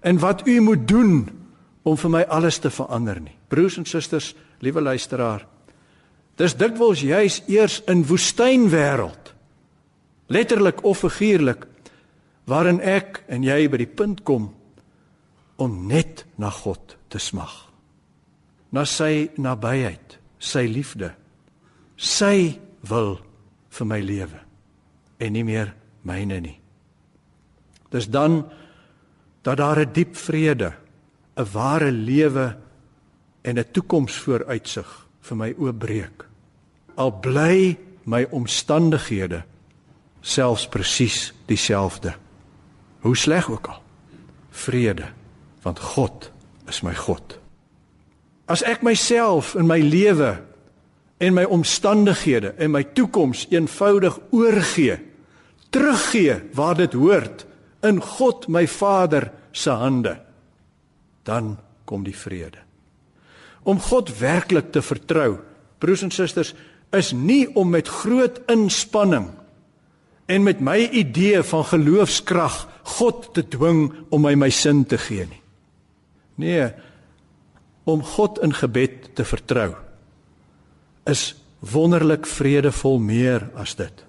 En 0.00 0.18
wat 0.18 0.46
U 0.46 0.60
moet 0.60 0.88
doen 0.88 1.37
om 1.82 1.96
vir 1.96 2.10
my 2.10 2.22
alles 2.28 2.58
te 2.58 2.70
verander 2.70 3.20
nie. 3.20 3.36
Broers 3.48 3.78
en 3.78 3.86
susters, 3.86 4.34
liewe 4.60 4.80
luisteraar, 4.80 5.46
dis 6.36 6.54
dikwels 6.54 7.00
juis 7.02 7.42
eers 7.48 7.82
in 7.86 8.04
woestynwêreld 8.06 9.34
letterlik 10.28 10.84
of 10.84 10.98
figuurlik 10.98 11.66
waarin 12.48 12.80
ek 12.80 13.22
en 13.28 13.44
jy 13.44 13.66
by 13.68 13.80
die 13.80 13.90
punt 13.90 14.22
kom 14.24 14.50
om 15.58 15.78
net 15.88 16.24
na 16.38 16.50
God 16.54 16.96
te 17.10 17.20
smag. 17.20 17.52
Na 18.72 18.84
sy 18.86 19.28
nabyheid, 19.40 20.18
sy 20.38 20.66
liefde, 20.68 21.10
sy 21.96 22.60
wil 22.88 23.16
vir 23.74 23.88
my 23.88 23.98
lewe 24.04 24.40
en 25.18 25.34
nie 25.34 25.44
meer 25.44 25.72
myne 26.06 26.38
nie. 26.40 26.56
Dis 27.90 28.06
dan 28.06 28.44
dat 29.42 29.58
daar 29.58 29.80
'n 29.80 29.92
diep 29.92 30.16
vrede, 30.16 30.72
'n 31.38 31.46
ware 31.52 31.90
lewe 31.92 32.56
en 33.42 33.58
'n 33.58 33.70
toekomsvooruitsig 33.72 35.06
vir 35.20 35.36
my 35.36 35.54
oopbreek. 35.58 36.26
Al 36.96 37.10
bly 37.10 37.78
my 38.04 38.26
omstandighede 38.30 39.44
selfs 40.20 40.66
presies 40.68 41.32
dieselfde. 41.46 42.14
Hoe 43.00 43.16
sleg 43.16 43.50
ook 43.50 43.66
al. 43.66 43.82
Vrede, 44.50 45.06
want 45.62 45.78
God 45.78 46.30
is 46.68 46.82
my 46.82 46.94
God. 46.94 47.38
As 48.46 48.62
ek 48.62 48.82
myself 48.82 49.54
in 49.54 49.66
my 49.66 49.78
lewe 49.80 50.42
en 51.18 51.34
my 51.34 51.44
omstandighede 51.44 52.54
en 52.58 52.70
my 52.70 52.82
toekoms 52.82 53.46
eenvoudig 53.50 54.18
oorgee, 54.30 54.98
teruggee 55.70 56.40
waar 56.54 56.76
dit 56.76 56.92
hoort 56.92 57.46
in 57.82 58.02
God 58.02 58.48
my 58.48 58.66
Vader 58.66 59.30
se 59.52 59.70
hande, 59.70 60.27
dan 61.28 61.56
kom 61.88 62.04
die 62.06 62.16
vrede. 62.16 62.64
Om 63.68 63.80
God 63.84 64.12
werklik 64.18 64.72
te 64.72 64.82
vertrou, 64.84 65.38
broers 65.78 66.06
en 66.06 66.14
susters, 66.14 66.54
is 66.96 67.12
nie 67.12 67.44
om 67.52 67.68
met 67.70 67.88
groot 67.88 68.40
inspanning 68.48 69.28
en 70.28 70.44
met 70.44 70.60
my 70.60 70.78
idee 70.92 71.42
van 71.44 71.64
geloofskrag 71.64 72.56
God 72.98 73.30
te 73.36 73.44
dwing 73.44 73.92
om 74.12 74.24
my 74.24 74.34
my 74.36 74.48
sin 74.52 74.84
te 74.88 74.98
gee 75.00 75.26
nie. 75.28 75.42
Nee, 76.40 76.68
om 77.88 78.04
God 78.04 78.38
in 78.44 78.52
gebed 78.54 79.14
te 79.16 79.24
vertrou 79.24 79.72
is 81.08 81.32
wonderlik 81.64 82.28
vredevol 82.28 82.98
meer 83.00 83.48
as 83.56 83.74
dit. 83.78 84.04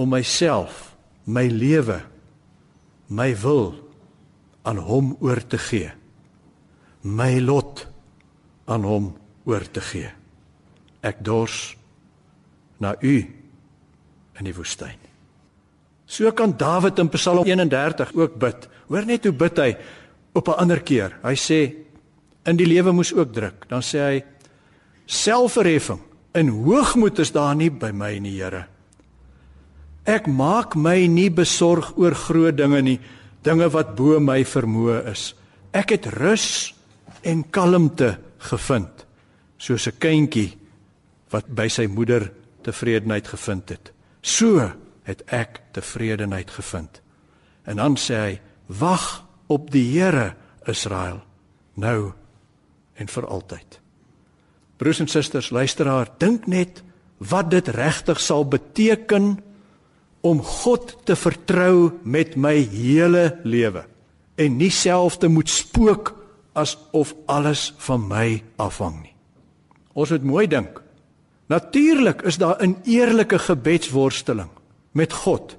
Om 0.00 0.08
myself, 0.16 0.94
my 1.24 1.44
lewe, 1.52 2.00
my 3.12 3.28
wil 3.42 3.74
aan 4.64 4.80
hom 4.80 5.12
oor 5.20 5.42
te 5.44 5.60
gee. 5.60 5.92
My 7.02 7.40
lot 7.40 7.86
aan 8.70 8.84
hom 8.84 9.12
oor 9.48 9.64
te 9.72 9.80
gee. 9.80 10.10
Ek 11.00 11.22
dors 11.24 11.76
na 12.80 12.94
u 13.00 13.14
in 14.40 14.44
die 14.44 14.54
woestyn. 14.56 14.98
So 16.10 16.30
kan 16.32 16.56
Dawid 16.58 16.98
in 16.98 17.08
Psalm 17.14 17.46
31 17.46 18.12
ook 18.14 18.36
bid. 18.38 18.66
Hoor 18.90 19.06
net 19.06 19.24
hoe 19.24 19.32
bid 19.32 19.58
hy 19.58 19.76
op 20.34 20.48
'n 20.48 20.58
ander 20.58 20.80
keer. 20.82 21.16
Hy 21.22 21.34
sê 21.34 21.74
in 22.44 22.56
die 22.56 22.66
lewe 22.66 22.92
moes 22.92 23.12
ook 23.12 23.32
druk. 23.32 23.68
Dan 23.68 23.82
sê 23.82 23.98
hy 23.98 24.24
selfverheffing 25.06 26.00
en 26.32 26.48
hoogmoed 26.48 27.18
is 27.18 27.32
daar 27.32 27.54
nie 27.54 27.70
by 27.70 27.90
my 27.90 28.18
nie, 28.18 28.38
Here. 28.38 28.66
Ek 30.04 30.26
maak 30.26 30.74
my 30.74 31.06
nie 31.06 31.30
besorg 31.30 31.96
oor 31.96 32.14
groot 32.14 32.56
dinge 32.56 32.82
nie, 32.82 33.00
dinge 33.42 33.68
wat 33.70 33.96
bo 33.96 34.20
my 34.20 34.44
vermoë 34.44 35.10
is. 35.10 35.34
Ek 35.72 35.90
het 35.90 36.06
rus 36.06 36.74
en 37.22 37.44
kalmte 37.50 38.18
gevind, 38.38 39.06
soos 39.56 39.86
'n 39.86 39.98
kindjie 39.98 40.58
wat 41.30 41.46
by 41.46 41.68
sy 41.68 41.86
moeder 41.86 42.32
tevredenheid 42.62 43.28
gevind 43.28 43.68
het. 43.68 43.92
So 44.22 44.72
het 45.02 45.22
ek 45.32 45.60
tevredenheid 45.72 46.50
gevind. 46.50 47.00
En 47.64 47.76
dan 47.76 47.96
sê 47.96 48.14
hy: 48.14 48.40
"Wag 48.66 49.24
op 49.46 49.70
die 49.70 49.98
Here, 49.98 50.34
Israel, 50.66 51.22
nou 51.74 52.12
en 52.94 53.08
vir 53.08 53.26
altyd." 53.26 53.80
Broers 54.76 55.00
en 55.00 55.08
susters, 55.08 55.50
luisteraar, 55.50 56.08
dink 56.18 56.46
net 56.46 56.82
wat 57.18 57.50
dit 57.50 57.68
regtig 57.68 58.20
sal 58.20 58.44
beteken 58.48 59.42
om 60.20 60.42
God 60.42 60.96
te 61.04 61.16
vertrou 61.16 61.92
met 62.02 62.36
my 62.36 62.54
hele 62.72 63.40
lewe 63.44 63.84
en 64.40 64.56
nie 64.56 64.70
self 64.70 65.18
te 65.18 65.28
moet 65.28 65.48
spook 65.48 66.19
asof 66.52 67.14
alles 67.26 67.74
van 67.78 68.06
my 68.08 68.42
afhang 68.56 69.02
nie. 69.02 69.14
Ons 69.92 70.10
moet 70.10 70.24
mooi 70.24 70.46
dink. 70.46 70.82
Natuurlik 71.46 72.22
is 72.22 72.38
daar 72.38 72.62
'n 72.62 72.76
eerlike 72.84 73.38
gebedsworsteling 73.38 74.50
met 74.92 75.12
God. 75.12 75.56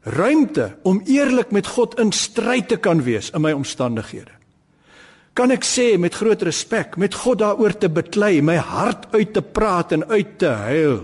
Ruimte 0.00 0.76
om 0.82 1.02
eerlik 1.04 1.50
met 1.50 1.66
God 1.66 1.98
in 1.98 2.12
stryd 2.12 2.68
te 2.68 2.76
kan 2.76 3.02
wees 3.02 3.30
in 3.30 3.40
my 3.40 3.52
omstandighede 3.52 4.36
kan 5.36 5.52
ek 5.52 5.66
sê 5.68 5.94
met 6.00 6.16
groot 6.16 6.40
respek 6.48 6.96
met 6.96 7.14
God 7.14 7.42
daaroor 7.42 7.76
te 7.76 7.90
beklei, 7.92 8.40
my 8.40 8.56
hart 8.56 9.10
uit 9.12 9.34
te 9.36 9.44
praat 9.44 9.92
en 9.92 10.06
uit 10.08 10.38
te 10.40 10.48
huil. 10.48 11.02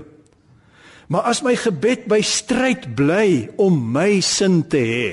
Maar 1.13 1.29
as 1.29 1.43
my 1.45 1.53
gebed 1.61 2.07
by 2.09 2.23
stryd 2.25 2.89
bly 2.97 3.51
om 3.61 3.77
my 3.93 4.23
sin 4.25 4.63
te 4.73 4.81
hê, 4.81 5.11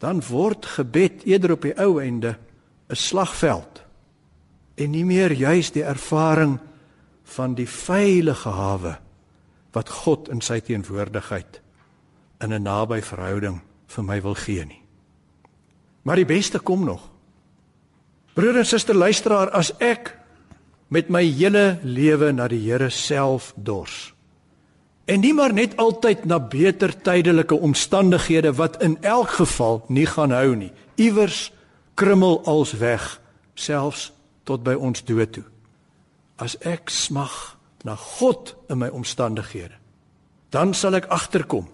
dan 0.00 0.22
word 0.30 0.68
gebed 0.78 1.26
eerder 1.26 1.56
op 1.56 1.66
die 1.66 1.74
ou 1.74 1.98
einde 2.00 2.36
'n 2.90 2.96
slagveld 2.96 3.82
en 4.74 4.90
nie 4.90 5.04
meer 5.04 5.32
juis 5.32 5.70
die 5.70 5.84
ervaring 5.84 6.58
van 7.36 7.54
die 7.54 7.68
veilige 7.68 8.48
hawe 8.50 8.98
wat 9.72 9.88
God 9.88 10.28
in 10.28 10.40
sy 10.40 10.60
teenwoordigheid 10.60 11.60
in 12.40 12.52
'n 12.52 12.62
naby 12.62 13.00
verhouding 13.02 13.60
vir 13.86 14.04
my 14.04 14.20
wil 14.22 14.34
gee 14.34 14.64
nie. 14.64 14.82
Maar 16.02 16.16
die 16.16 16.24
beste 16.24 16.58
kom 16.58 16.84
nog. 16.84 17.10
Broer 18.34 18.56
en 18.56 18.66
suster 18.66 18.94
luisteraar, 18.94 19.50
as 19.50 19.72
ek 19.78 20.16
met 20.88 21.10
my 21.10 21.22
hele 21.22 21.78
lewe 21.82 22.32
na 22.32 22.48
die 22.48 22.70
Here 22.70 22.90
self 22.90 23.52
dors 23.56 24.14
en 25.10 25.24
nie 25.24 25.32
maar 25.34 25.52
net 25.52 25.76
altyd 25.80 26.24
na 26.24 26.38
beter 26.38 26.92
tydelike 27.02 27.54
omstandighede 27.54 28.52
wat 28.54 28.78
in 28.82 28.98
elk 29.02 29.32
geval 29.40 29.82
nie 29.88 30.06
gaan 30.06 30.30
hou 30.30 30.54
nie. 30.54 30.70
Iewers 30.94 31.50
krummel 32.00 32.40
als 32.48 32.72
weg, 32.80 33.20
selfs 33.54 34.08
tot 34.48 34.64
by 34.64 34.72
ons 34.72 35.04
dood 35.04 35.34
toe. 35.36 35.44
As 36.40 36.56
ek 36.64 36.88
smag 36.88 37.58
na 37.84 37.96
God 38.16 38.54
in 38.72 38.80
my 38.80 38.88
omstandighede, 38.88 39.76
dan 40.50 40.72
sal 40.74 40.96
ek 40.96 41.10
agterkom 41.12 41.68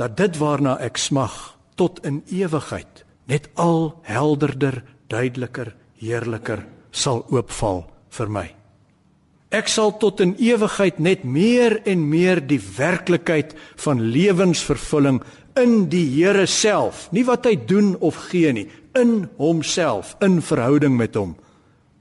dat 0.00 0.16
dit 0.16 0.38
waarna 0.40 0.78
ek 0.80 0.96
smag 0.96 1.36
tot 1.76 2.00
in 2.08 2.22
ewigheid 2.32 3.04
net 3.28 3.50
al 3.60 3.92
helderder, 4.08 4.80
duideliker 5.12 5.74
heerliker 6.00 6.64
sal 6.90 7.22
oopval 7.28 7.84
vir 8.16 8.32
my. 8.32 8.46
Ek 9.50 9.68
sal 9.68 9.92
tot 10.00 10.22
in 10.22 10.36
ewigheid 10.38 11.00
net 11.02 11.26
meer 11.26 11.80
en 11.90 12.06
meer 12.08 12.40
die 12.40 12.60
werklikheid 12.62 13.52
van 13.82 14.00
lewensvervulling 14.14 15.20
in 15.58 15.88
die 15.90 16.06
Here 16.06 16.46
self, 16.46 17.08
nie 17.12 17.26
wat 17.26 17.48
hy 17.50 17.56
doen 17.58 17.96
of 17.98 18.30
gee 18.30 18.52
nie, 18.54 18.68
in 18.94 19.28
homself, 19.36 20.16
in 20.20 20.40
verhouding 20.42 20.96
met 20.96 21.14
hom 21.14 21.36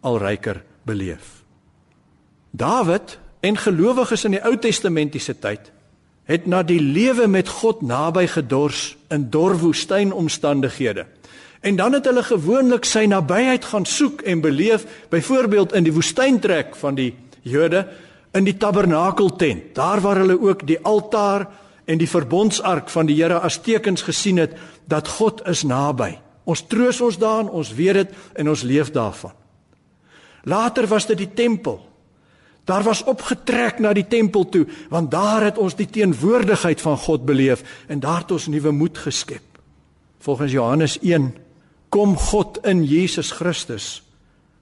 al 0.02 0.17
ryker 0.21 0.63
beleef. 0.88 1.43
Dawid 2.52 3.17
en 3.39 3.58
gelowiges 3.58 4.25
in 4.25 4.38
die 4.38 4.43
Ou 4.45 4.56
Testamentiese 4.58 5.36
tyd 5.39 5.71
het 6.30 6.45
na 6.45 6.62
die 6.63 6.82
lewe 6.82 7.25
met 7.28 7.49
God 7.49 7.82
naby 7.82 8.28
gedors 8.30 8.93
in 9.10 9.30
dor 9.34 9.56
woestynomstandighede. 9.58 11.08
En 11.65 11.75
dan 11.75 11.93
het 11.97 12.06
hulle 12.06 12.23
gewoonlik 12.23 12.86
sy 12.86 13.08
nabyheid 13.10 13.65
gaan 13.65 13.86
soek 13.86 14.21
en 14.21 14.41
beleef, 14.41 14.86
byvoorbeeld 15.10 15.73
in 15.73 15.88
die 15.88 15.93
woestyntrek 15.93 16.75
van 16.78 16.95
die 16.95 17.15
Jode 17.41 17.88
in 18.38 18.45
die 18.45 18.58
tabernakeltent, 18.58 19.73
daar 19.75 20.02
waar 20.06 20.21
hulle 20.21 20.38
ook 20.38 20.67
die 20.67 20.78
altaar 20.86 21.47
en 21.89 21.97
die 21.97 22.10
verbondsark 22.10 22.89
van 22.93 23.10
die 23.10 23.17
Here 23.17 23.39
as 23.41 23.58
tekens 23.65 24.06
gesien 24.06 24.38
het 24.38 24.54
dat 24.86 25.08
God 25.17 25.41
is 25.49 25.63
naby. 25.65 26.19
Ons 26.50 26.66
troos 26.66 27.02
ons 27.06 27.20
daarin, 27.22 27.52
ons 27.54 27.74
weet 27.78 28.02
dit 28.02 28.18
en 28.42 28.50
ons 28.50 28.66
leef 28.66 28.90
daarvan. 28.96 29.36
Later 30.50 30.88
was 30.90 31.06
dit 31.10 31.20
die 31.22 31.34
tempel 31.38 31.78
Daar 32.70 32.84
was 32.84 33.04
opgetrek 33.04 33.80
na 33.80 33.94
die 33.98 34.08
tempel 34.08 34.50
toe, 34.50 34.68
want 34.90 35.12
daar 35.12 35.42
het 35.42 35.58
ons 35.58 35.74
die 35.74 35.90
teenwoordigheid 35.90 36.82
van 36.82 36.98
God 37.02 37.26
beleef 37.26 37.64
en 37.88 38.00
daar 38.00 38.22
het 38.22 38.32
ons 38.32 38.46
nuwe 38.48 38.72
moed 38.72 38.98
geskep. 38.98 39.42
Volgens 40.22 40.52
Johannes 40.52 41.00
1 41.02 41.32
kom 41.90 42.14
God 42.18 42.60
in 42.70 42.84
Jesus 42.86 43.32
Christus 43.32 44.04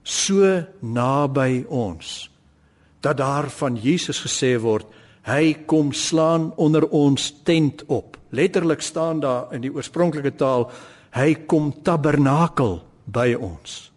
so 0.02 0.64
naby 0.80 1.66
ons 1.68 2.30
dat 3.04 3.20
daar 3.20 3.50
van 3.52 3.76
Jesus 3.76 4.22
gesê 4.24 4.54
word 4.56 4.88
hy 5.28 5.52
kom 5.68 5.92
slaan 5.92 6.48
onder 6.56 6.86
ons 6.88 7.28
tent 7.44 7.84
op. 7.86 8.16
Letterlik 8.32 8.80
staan 8.80 9.20
daar 9.20 9.52
in 9.52 9.60
die 9.66 9.74
oorspronklike 9.74 10.32
taal 10.40 10.70
hy 11.18 11.34
kom 11.50 11.72
tabernakel 11.82 12.78
by 13.10 13.32
ons. 13.34 13.88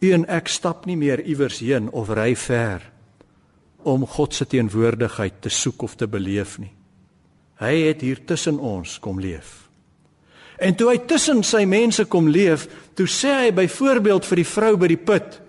U 0.00 0.12
en 0.12 0.26
ek 0.30 0.50
stap 0.52 0.84
nie 0.86 0.96
meer 0.98 1.22
iewers 1.24 1.58
heen 1.64 1.88
of 1.90 2.12
ry 2.14 2.34
ver 2.38 2.84
om 3.86 4.02
God 4.06 4.34
se 4.34 4.46
teenwoordigheid 4.50 5.40
te 5.44 5.50
soek 5.52 5.84
of 5.86 5.94
te 5.96 6.08
beleef 6.10 6.56
nie. 6.58 6.72
Hy 7.62 7.72
het 7.86 8.02
hier 8.02 8.24
tussen 8.26 8.58
ons 8.58 8.98
kom 9.00 9.20
leef. 9.22 9.66
En 10.58 10.74
toe 10.74 10.90
hy 10.90 10.98
tussen 11.08 11.42
sy 11.46 11.62
mense 11.68 12.06
kom 12.10 12.28
leef, 12.32 12.66
toe 12.96 13.06
sê 13.06 13.32
hy 13.44 13.50
byvoorbeeld 13.54 14.26
vir 14.26 14.42
die 14.42 14.48
vrou 14.48 14.72
by 14.80 14.88
die 14.90 15.00
put: 15.00 15.40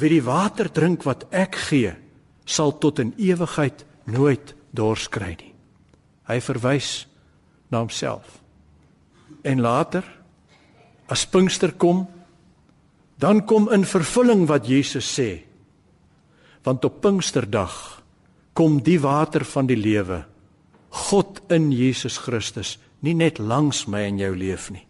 "Wie 0.00 0.10
die 0.10 0.24
water 0.24 0.68
drink 0.68 1.04
wat 1.04 1.26
ek 1.30 1.56
gee, 1.68 1.94
sal 2.44 2.78
tot 2.78 2.98
in 2.98 3.14
ewigheid 3.16 3.84
nooit 4.06 4.54
dors 4.72 5.08
kry 5.08 5.36
nie." 5.38 5.54
Hy 6.26 6.40
verwys 6.40 7.06
na 7.70 7.78
homself. 7.78 8.43
En 9.44 9.60
later 9.60 10.06
as 11.12 11.26
Pinkster 11.28 11.74
kom, 11.76 12.06
dan 13.20 13.44
kom 13.44 13.68
in 13.72 13.84
vervulling 13.84 14.46
wat 14.48 14.66
Jesus 14.66 15.04
sê. 15.04 15.44
Want 16.64 16.84
op 16.84 17.02
Pinksterdag 17.04 17.74
kom 18.56 18.80
die 18.82 18.98
water 19.00 19.44
van 19.44 19.68
die 19.68 19.78
lewe. 19.78 20.24
God 20.88 21.42
in 21.52 21.68
Jesus 21.72 22.16
Christus 22.24 22.78
nie 23.04 23.14
net 23.14 23.38
langs 23.38 23.84
my 23.86 24.06
en 24.08 24.18
jou 24.18 24.32
leef 24.32 24.70
nie 24.72 24.86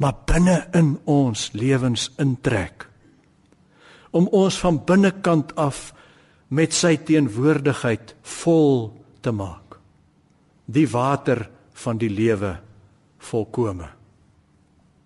maar 0.00 0.16
binne 0.24 0.62
in 0.76 0.94
ons 1.04 1.50
lewens 1.52 2.08
intrek. 2.20 2.86
Om 4.16 4.30
ons 4.32 4.56
van 4.62 4.80
binnekant 4.86 5.52
af 5.60 5.90
met 6.48 6.72
sy 6.74 6.96
teenwoordigheid 7.06 8.14
vol 8.40 8.88
te 9.22 9.32
maak. 9.34 9.76
Die 10.64 10.88
water 10.88 11.44
van 11.84 12.00
die 12.00 12.10
lewe 12.10 12.56
volkome 13.20 13.88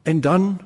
en 0.04 0.20
dan 0.20 0.60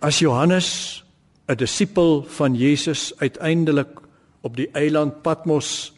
as 0.00 0.18
Johannes 0.18 1.02
'n 1.46 1.54
disipel 1.54 2.24
van 2.28 2.54
Jesus 2.54 3.12
uiteindelik 3.16 4.00
op 4.40 4.56
die 4.56 4.68
eiland 4.72 5.22
Patmos 5.22 5.92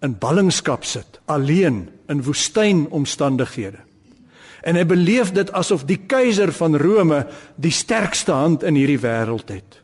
in 0.00 0.18
ballingskap 0.18 0.84
sit, 0.84 1.20
alleen 1.24 1.88
in 2.08 2.22
woestynomstandighede. 2.22 3.78
En 4.60 4.76
hy 4.76 4.84
beleef 4.86 5.32
dit 5.32 5.52
asof 5.52 5.84
die 5.84 6.00
keiser 6.06 6.52
van 6.52 6.76
Rome 6.76 7.26
die 7.56 7.72
sterkste 7.72 8.32
hand 8.32 8.62
in 8.62 8.74
hierdie 8.74 9.00
wêreld 9.00 9.48
het. 9.48 9.80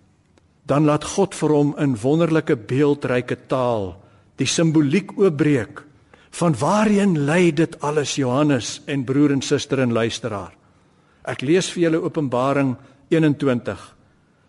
Dan 0.67 0.85
laat 0.85 1.05
God 1.05 1.35
vir 1.35 1.49
hom 1.49 1.75
in 1.79 1.97
wonderlike 1.97 2.57
beeldryke 2.57 3.39
taal 3.47 3.95
die 4.37 4.47
simboliek 4.47 5.15
oopbreek 5.17 5.85
van 6.37 6.57
waarheen 6.59 7.19
lei 7.25 7.53
dit 7.53 7.81
alles 7.81 8.15
Johannes 8.21 8.81
en 8.85 9.05
broer 9.05 9.33
en 9.33 9.43
suster 9.43 9.81
en 9.81 9.93
luisteraar. 9.93 10.53
Ek 11.25 11.41
lees 11.41 11.71
vir 11.73 11.87
julle 11.87 12.03
Openbaring 12.05 12.75
21 13.09 13.85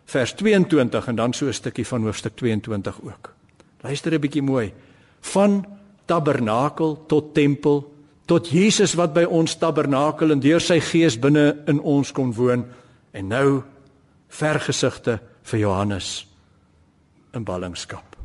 vers 0.08 0.34
22 0.40 1.08
en 1.08 1.16
dan 1.16 1.34
so 1.34 1.48
'n 1.48 1.54
stukkie 1.54 1.88
van 1.88 2.04
hoofstuk 2.04 2.36
22 2.36 3.02
ook. 3.02 3.34
Luister 3.82 4.14
'n 4.14 4.22
bietjie 4.22 4.42
mooi. 4.42 4.74
Van 5.22 5.66
tabernakel 6.06 7.06
tot 7.08 7.34
tempel 7.34 7.94
tot 8.26 8.50
Jesus 8.50 8.94
wat 8.94 9.14
by 9.14 9.24
ons 9.24 9.56
tabernakel 9.56 10.32
en 10.32 10.40
deur 10.40 10.62
sy 10.62 10.80
gees 10.80 11.20
binne 11.20 11.64
in 11.68 11.80
ons 11.80 12.12
kon 12.12 12.34
woon 12.34 12.66
en 13.12 13.28
nou 13.28 13.64
vergesigte 14.28 15.20
vir 15.44 15.60
Johannes 15.60 16.28
in 17.34 17.44
ballingskap. 17.44 18.18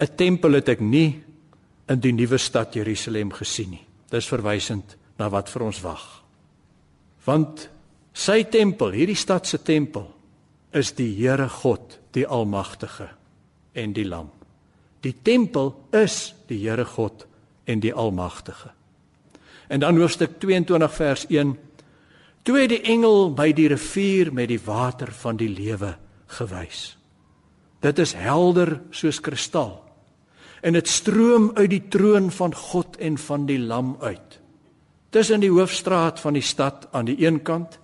'n 0.00 0.16
Tempel 0.16 0.52
het 0.52 0.68
ek 0.68 0.80
nie 0.80 1.22
in 1.88 2.00
die 2.00 2.12
nuwe 2.12 2.38
stad 2.38 2.74
Jerusalem 2.74 3.32
gesien 3.32 3.74
nie. 3.76 3.84
Dis 4.10 4.28
verwysend 4.30 4.96
na 5.18 5.28
wat 5.32 5.50
vir 5.52 5.66
ons 5.66 5.80
wag. 5.84 6.04
Want 7.24 7.68
sy 8.14 8.44
tempel, 8.50 8.94
hierdie 8.94 9.18
stad 9.18 9.48
se 9.48 9.60
tempel, 9.64 10.08
is 10.74 10.92
die 10.96 11.12
Here 11.14 11.48
God, 11.48 11.98
die 12.14 12.26
Almagtige 12.26 13.08
en 13.74 13.92
die 13.94 14.06
lam. 14.06 14.30
Die 15.04 15.14
tempel 15.22 15.74
is 15.92 16.34
die 16.48 16.58
Here 16.64 16.84
God 16.84 17.26
en 17.66 17.80
die 17.80 17.92
Almagtige. 17.94 18.72
En 19.68 19.80
dan 19.80 19.98
hoofstuk 19.98 20.38
22 20.40 20.94
vers 20.94 21.26
1. 21.28 21.54
Toe 22.44 22.58
het 22.58 22.72
die 22.74 22.82
engel 22.82 23.30
by 23.32 23.52
die 23.56 23.68
rivier 23.72 24.32
met 24.32 24.50
die 24.52 24.60
water 24.60 25.12
van 25.12 25.38
die 25.40 25.48
lewe 25.48 25.94
gewys. 26.36 26.96
Dit 27.80 27.98
is 27.98 28.14
helder 28.16 28.80
soos 28.92 29.20
kristal. 29.20 29.83
En 30.64 30.72
dit 30.72 30.88
stroom 30.88 31.50
uit 31.54 31.68
die 31.70 31.82
troon 31.92 32.30
van 32.32 32.54
God 32.56 32.96
en 32.96 33.18
van 33.20 33.44
die 33.46 33.58
lam 33.60 33.96
uit. 34.00 34.38
Tussen 35.12 35.44
die 35.44 35.52
hoofstraat 35.52 36.20
van 36.20 36.38
die 36.38 36.42
stad 36.42 36.88
aan 36.90 37.10
die 37.10 37.18
een 37.20 37.42
kant 37.44 37.78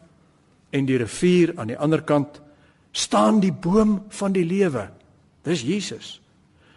en 0.72 0.86
die 0.88 0.96
rivier 0.98 1.52
aan 1.60 1.68
die 1.74 1.78
ander 1.78 2.02
kant 2.02 2.40
staan 2.96 3.42
die 3.44 3.52
boom 3.52 4.00
van 4.08 4.32
die 4.32 4.46
lewe 4.48 4.88
Dis 5.46 5.62
Jesus. 5.64 6.18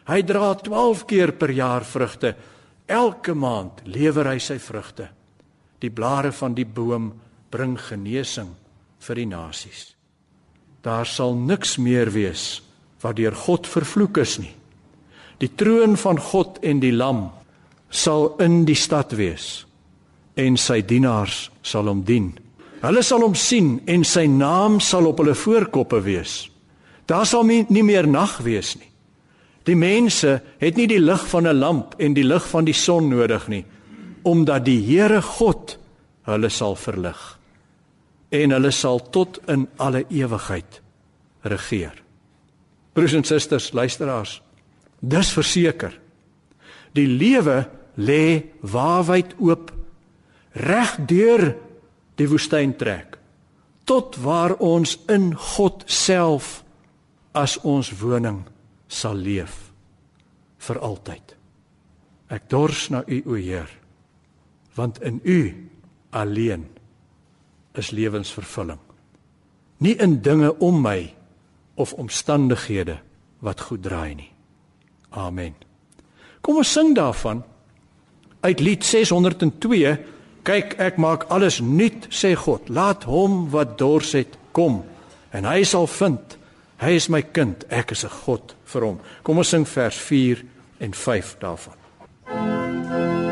Hy 0.08 0.22
dra 0.28 0.54
12 0.60 1.06
keer 1.08 1.34
per 1.40 1.52
jaar 1.56 1.86
vrugte. 1.88 2.34
Elke 2.88 3.36
maand 3.36 3.84
lewer 3.88 4.32
hy 4.32 4.40
sy 4.44 4.60
vrugte. 4.60 5.10
Die 5.80 5.92
blare 5.92 6.32
van 6.36 6.56
die 6.56 6.68
boom 6.68 7.12
bring 7.52 7.76
genesing 7.80 8.54
vir 9.04 9.20
die 9.20 9.28
nasies. 9.28 9.94
Daar 10.84 11.08
sal 11.08 11.36
niks 11.36 11.78
meer 11.80 12.12
wees 12.12 12.62
wat 13.04 13.18
deur 13.20 13.36
God 13.36 13.68
vervloek 13.68 14.20
is 14.24 14.38
nie. 14.40 14.54
Die 15.42 15.50
troon 15.56 15.98
van 15.98 16.20
God 16.20 16.60
en 16.62 16.80
die 16.80 16.92
lam 16.92 17.30
sal 17.90 18.36
in 18.42 18.64
die 18.66 18.78
stad 18.78 19.14
wees 19.18 19.66
en 20.36 20.58
sy 20.58 20.82
dienaars 20.82 21.50
sal 21.62 21.90
hom 21.90 22.02
dien. 22.06 22.32
Hulle 22.82 23.04
sal 23.06 23.22
hom 23.22 23.36
sien 23.38 23.78
en 23.88 24.04
sy 24.04 24.26
naam 24.28 24.80
sal 24.82 25.08
op 25.08 25.22
hulle 25.22 25.36
voorkoppe 25.38 26.02
wees. 26.04 26.50
Daar 27.06 27.26
sal 27.26 27.46
nie 27.46 27.84
meer 27.84 28.08
nag 28.08 28.40
wees 28.44 28.76
nie. 28.80 28.90
Die 29.64 29.78
mense 29.80 30.42
het 30.60 30.76
nie 30.76 30.88
die 30.92 31.00
lig 31.00 31.22
van 31.32 31.48
'n 31.48 31.60
lamp 31.60 31.96
en 31.98 32.14
die 32.14 32.24
lig 32.24 32.44
van 32.48 32.66
die 32.66 32.74
son 32.76 33.08
nodig 33.10 33.48
nie, 33.48 33.66
omdat 34.24 34.66
die 34.66 34.82
Here 34.82 35.22
God 35.22 35.78
hulle 36.24 36.50
sal 36.50 36.76
verlig 36.76 37.40
en 38.32 38.52
hulle 38.52 38.72
sal 38.72 39.00
tot 39.00 39.40
in 39.48 39.68
alle 39.78 40.06
ewigheid 40.10 40.82
regeer. 41.42 41.94
Broers 42.94 43.14
en 43.14 43.24
susters, 43.24 43.72
luisteraars, 43.74 44.42
dis 45.04 45.32
verseker. 45.36 45.94
Die 46.96 47.08
lewe 47.08 47.64
lê 48.00 48.54
waarwyd 48.62 49.36
oop 49.44 49.72
reg 50.54 50.96
deur 51.10 51.52
die 52.18 52.30
woestyn 52.30 52.76
trek 52.78 53.18
tot 53.90 54.16
waar 54.24 54.56
ons 54.64 54.96
in 55.12 55.34
God 55.36 55.84
self 55.92 56.62
as 57.36 57.58
ons 57.68 57.90
woning 58.00 58.44
sal 58.88 59.18
leef 59.20 59.58
vir 60.64 60.80
altyd. 60.80 61.34
Ek 62.32 62.48
dors 62.50 62.88
na 62.94 63.04
U 63.04 63.18
o 63.34 63.36
Heer, 63.36 63.68
want 64.78 65.02
in 65.04 65.20
U 65.26 65.40
alleen 66.16 66.70
is 67.78 67.92
lewensvervulling. 67.92 68.80
Nie 69.84 69.98
in 70.00 70.22
dinge 70.24 70.54
om 70.64 70.80
my 70.82 71.12
of 71.76 71.94
omstandighede 72.00 73.02
wat 73.44 73.66
goed 73.68 73.84
draai 73.84 74.16
nie. 74.16 74.33
Amen. 75.14 75.56
Kom 76.42 76.58
ons 76.58 76.72
sing 76.72 76.96
daarvan 76.96 77.44
uit 78.42 78.60
lied 78.60 78.84
602 78.84 79.98
Kyk, 80.44 80.74
ek 80.76 80.98
maak 81.00 81.24
alles 81.32 81.62
nuut, 81.64 82.10
sê 82.12 82.34
God. 82.36 82.68
Laat 82.68 83.06
hom 83.08 83.46
wat 83.54 83.78
dors 83.80 84.12
het 84.18 84.36
kom 84.52 84.82
en 85.32 85.48
hy 85.48 85.62
sal 85.64 85.88
vind. 85.88 86.36
Hy 86.84 86.98
is 87.00 87.08
my 87.08 87.22
kind, 87.24 87.64
ek 87.72 87.96
is 87.96 88.04
'n 88.04 88.12
God 88.26 88.56
vir 88.66 88.82
hom. 88.82 89.00
Kom 89.24 89.38
ons 89.38 89.48
sing 89.48 89.66
vers 89.66 89.96
4 89.96 90.44
en 90.80 90.94
5 90.94 91.36
daarvan. 91.40 93.23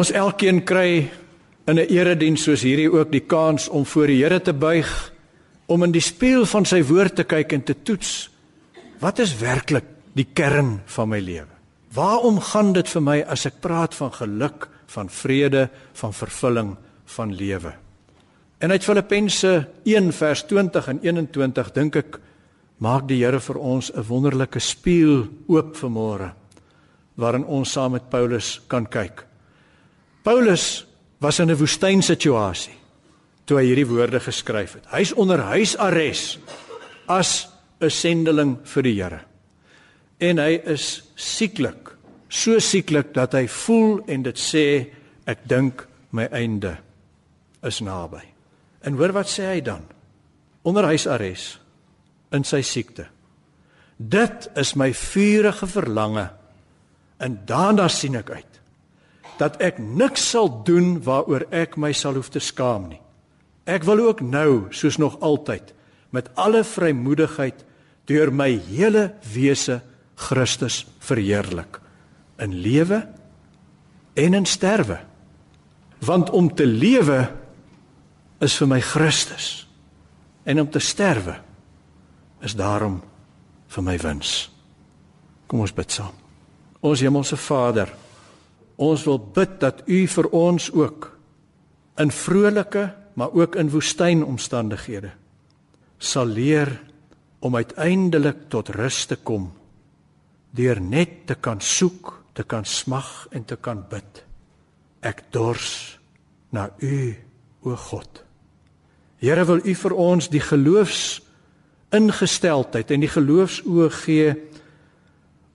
Ons 0.00 0.14
elkeen 0.16 0.62
kry 0.64 1.10
in 1.68 1.76
'n 1.76 1.90
erediens 1.92 2.42
soos 2.42 2.62
hierdie 2.64 2.88
ook 2.88 3.10
die 3.12 3.26
kans 3.26 3.68
om 3.68 3.84
voor 3.84 4.06
die 4.06 4.22
Here 4.22 4.40
te 4.40 4.52
buig, 4.52 5.12
om 5.66 5.82
in 5.82 5.92
die 5.92 6.00
spieël 6.00 6.46
van 6.46 6.64
sy 6.64 6.82
woord 6.82 7.14
te 7.16 7.24
kyk 7.24 7.52
en 7.52 7.62
te 7.62 7.74
toets. 7.82 8.30
Wat 9.00 9.18
is 9.18 9.36
werklik 9.36 9.84
die 10.14 10.26
kern 10.32 10.80
van 10.86 11.08
my 11.08 11.20
lewe? 11.20 11.52
Waarom 11.92 12.40
gaan 12.40 12.72
dit 12.72 12.88
vir 12.88 13.02
my 13.02 13.20
as 13.28 13.46
ek 13.46 13.60
praat 13.60 13.94
van 13.94 14.12
geluk, 14.12 14.68
van 14.86 15.08
vrede, 15.08 15.68
van 15.92 16.12
vervulling, 16.12 16.76
van 17.04 17.34
lewe? 17.34 17.74
En 18.58 18.70
uit 18.70 18.84
Filippense 18.84 19.68
1 19.84 20.12
vers 20.12 20.42
20 20.42 20.88
en 20.88 20.98
21 21.02 21.72
dink 21.72 21.96
ek 21.96 22.20
maak 22.78 23.08
die 23.08 23.24
Here 23.24 23.40
vir 23.40 23.58
ons 23.58 23.92
'n 23.92 24.02
wonderlike 24.08 24.60
spieël 24.60 25.28
oop 25.46 25.76
vanmôre 25.76 26.32
waarin 27.16 27.44
ons 27.44 27.72
saam 27.72 27.92
met 27.92 28.08
Paulus 28.08 28.60
kan 28.66 28.86
kyk. 28.88 29.29
Paulus 30.22 30.84
was 31.18 31.38
in 31.38 31.50
'n 31.50 31.56
woestynsituasie 31.56 32.76
toe 33.44 33.58
hy 33.58 33.66
hierdie 33.66 33.88
woorde 33.88 34.20
geskryf 34.20 34.76
het. 34.78 34.86
Hy's 34.92 35.12
onder 35.12 35.40
huisarrest 35.42 36.38
as 37.08 37.48
'n 37.80 37.90
sendeling 37.90 38.58
vir 38.64 38.82
die 38.82 39.02
Here. 39.02 39.20
En 40.20 40.38
hy 40.38 40.60
is 40.64 41.02
sieklik, 41.16 41.96
so 42.28 42.58
sieklik 42.58 43.14
dat 43.14 43.32
hy 43.32 43.46
voel 43.48 44.00
en 44.06 44.22
dit 44.22 44.38
sê 44.38 44.92
ek 45.26 45.48
dink 45.48 45.86
my 46.12 46.28
einde 46.30 46.76
is 47.62 47.80
naby. 47.80 48.22
En 48.82 48.94
hoor 48.94 49.12
wat 49.12 49.26
sê 49.26 49.42
hy 49.42 49.60
dan? 49.60 49.82
Onder 50.62 50.84
huisarrest 50.84 51.58
in 52.32 52.44
sy 52.44 52.62
siekte. 52.62 53.06
Dit 53.96 54.48
is 54.56 54.74
my 54.74 54.94
vurige 54.94 55.66
verlange 55.66 56.30
en 57.18 57.40
daarna 57.46 57.88
sien 57.88 58.14
ek 58.14 58.30
uit 58.30 58.49
dat 59.40 59.56
ek 59.64 59.78
niks 59.80 60.30
sal 60.34 60.50
doen 60.66 60.98
waaroor 61.04 61.46
ek 61.54 61.78
my 61.80 61.92
sal 61.96 62.18
hoef 62.18 62.28
te 62.32 62.42
skaam 62.44 62.90
nie. 62.92 63.00
Ek 63.64 63.86
wil 63.88 64.02
ook 64.04 64.20
nou, 64.20 64.68
soos 64.74 64.98
nog 65.00 65.18
altyd, 65.24 65.72
met 66.12 66.28
alle 66.34 66.64
vrymoedigheid 66.66 67.64
deur 68.10 68.32
my 68.34 68.50
hele 68.68 69.12
wese 69.32 69.80
Christus 70.20 70.82
verheerlik 71.00 71.78
in 72.40 72.56
lewe 72.64 73.04
en 74.18 74.34
in 74.34 74.46
sterwe. 74.48 74.98
Want 76.04 76.30
om 76.30 76.48
te 76.54 76.66
lewe 76.66 77.20
is 78.40 78.56
vir 78.56 78.68
my 78.68 78.80
Christus 78.80 79.68
en 80.48 80.60
om 80.60 80.70
te 80.72 80.80
sterwe 80.80 81.36
is 82.44 82.56
daarom 82.56 82.98
vir 83.70 83.84
my 83.84 83.96
wins. 84.00 84.48
Kom 85.46 85.60
ons 85.60 85.74
bid 85.76 85.92
saam. 85.92 86.14
Ons 86.80 87.02
hemelse 87.04 87.36
Vader, 87.36 87.90
Ons 88.80 89.04
wil 89.04 89.18
bid 89.34 89.58
dat 89.60 89.82
U 89.86 90.00
vir 90.08 90.28
ons 90.36 90.70
ook 90.72 91.10
in 92.00 92.10
vrolike, 92.10 92.86
maar 93.14 93.34
ook 93.36 93.56
in 93.60 93.70
woestynomstandighede 93.70 95.10
sal 96.00 96.30
leer 96.32 96.70
om 97.44 97.56
uiteindelik 97.56 98.46
tot 98.48 98.70
rus 98.72 99.04
te 99.04 99.18
kom 99.20 99.50
deur 100.56 100.80
net 100.80 101.26
te 101.28 101.36
kan 101.38 101.60
soek, 101.60 102.14
te 102.32 102.42
kan 102.42 102.64
smag 102.64 103.28
en 103.30 103.44
te 103.44 103.56
kan 103.60 103.84
bid. 103.90 104.22
Ek 105.06 105.22
dors 105.30 105.98
na 106.50 106.70
U, 106.82 107.14
o 107.62 107.76
God. 107.76 108.22
Here 109.20 109.44
wil 109.46 109.60
U 109.62 109.74
vir 109.76 109.94
ons 109.94 110.30
die 110.32 110.42
geloofs 110.42 111.20
ingesteldheid 111.94 112.90
en 112.90 113.04
die 113.04 113.12
geloofsoë 113.12 113.90
gee 114.00 114.32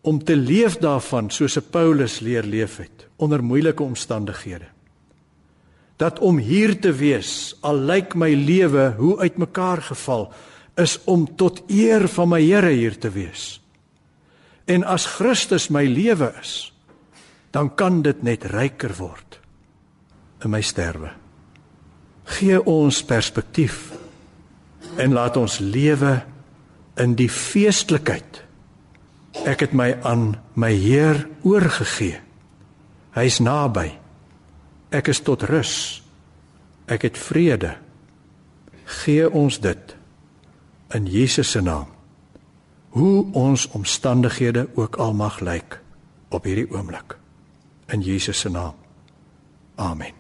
om 0.06 0.22
te 0.24 0.36
leef 0.38 0.78
daarvan 0.78 1.32
soos 1.34 1.58
'n 1.58 1.70
Paulus 1.70 2.20
leer 2.20 2.44
leef 2.44 2.78
het 2.78 3.08
onder 3.16 3.44
moeilike 3.44 3.84
omstandighede. 3.84 4.68
Dat 5.98 6.20
om 6.20 6.38
hier 6.38 6.80
te 6.80 6.94
wees, 6.94 7.56
al 7.62 7.76
lyk 7.76 8.14
my 8.14 8.34
lewe 8.34 8.94
hoe 8.98 9.20
uitmekaar 9.20 9.82
geval, 9.82 10.34
is 10.76 11.00
om 11.04 11.36
tot 11.36 11.64
eer 11.68 12.08
van 12.08 12.30
my 12.30 12.42
Here 12.42 12.70
hier 12.70 12.98
te 12.98 13.10
wees. 13.10 13.62
En 14.66 14.84
as 14.84 15.06
Christus 15.06 15.68
my 15.68 15.86
lewe 15.86 16.34
is, 16.42 16.74
dan 17.52 17.76
kan 17.76 18.02
dit 18.02 18.24
net 18.24 18.44
ryker 18.44 18.96
word 18.98 19.40
in 20.44 20.50
my 20.50 20.62
sterwe. 20.62 21.12
Gee 22.24 22.64
ons 22.66 23.04
perspektief 23.04 23.92
en 24.98 25.14
laat 25.14 25.38
ons 25.38 25.60
lewe 25.60 26.24
in 26.98 27.16
die 27.16 27.30
feestelikheid 27.30 28.45
Ek 29.44 29.60
het 29.60 29.74
my 29.76 29.92
aan 30.02 30.38
my 30.56 30.72
Heer 30.72 31.28
oorgegee. 31.44 32.22
Hy's 33.16 33.40
naby. 33.40 33.92
Ek 34.96 35.12
is 35.12 35.20
tot 35.20 35.44
rus. 35.44 36.02
Ek 36.88 37.04
het 37.08 37.18
vrede. 37.20 37.76
Gee 39.04 39.28
ons 39.30 39.60
dit 39.60 39.96
in 40.96 41.08
Jesus 41.10 41.52
se 41.52 41.62
naam. 41.62 41.88
Hoe 42.96 43.26
ons 43.34 43.68
omstandighede 43.68 44.68
ook 44.76 44.96
al 44.96 45.14
mag 45.14 45.40
lyk 45.40 45.82
op 46.30 46.44
hierdie 46.48 46.70
oomblik. 46.72 47.18
In 47.92 48.02
Jesus 48.02 48.40
se 48.40 48.50
naam. 48.50 48.74
Amen. 49.76 50.14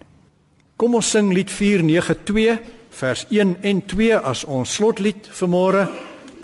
Kom 0.75 0.95
ons 0.95 1.09
sing 1.09 1.31
lied 1.33 1.51
492 1.51 2.59
vers 2.95 3.25
1 3.29 3.55
en 3.61 3.85
2 3.85 4.17
as 4.19 4.43
ons 4.43 4.73
slotlied 4.75 5.27
vir 5.31 5.49
môre. 5.51 5.85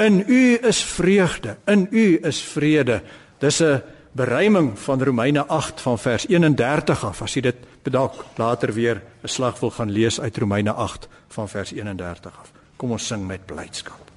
In 0.01 0.23
U 0.27 0.57
is 0.61 0.83
vreugde, 0.83 1.57
in 1.65 1.87
U 1.91 2.19
is 2.21 2.41
vrede. 2.41 3.01
Dis 3.37 3.61
'n 3.61 3.81
beruiming 4.11 4.79
van 4.79 5.03
Romeine 5.03 5.45
8 5.45 5.81
van 5.81 5.99
vers 5.99 6.27
31 6.27 7.05
af. 7.05 7.21
As 7.21 7.33
jy 7.33 7.41
dit 7.41 7.55
dalk 7.83 8.25
later 8.35 8.73
weer 8.73 9.01
'n 9.23 9.27
slag 9.27 9.59
wil 9.59 9.71
gaan 9.71 9.91
lees 9.91 10.21
uit 10.21 10.37
Romeine 10.37 10.71
8 10.71 11.07
van 11.27 11.49
vers 11.49 11.71
31 11.71 12.39
af. 12.39 12.51
Kom 12.75 12.91
ons 12.91 13.07
sing 13.07 13.27
met 13.27 13.45
blydskap. 13.45 14.11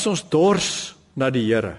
As 0.00 0.06
ons 0.08 0.22
dors 0.32 0.66
na 1.12 1.26
die 1.28 1.42
Here, 1.44 1.74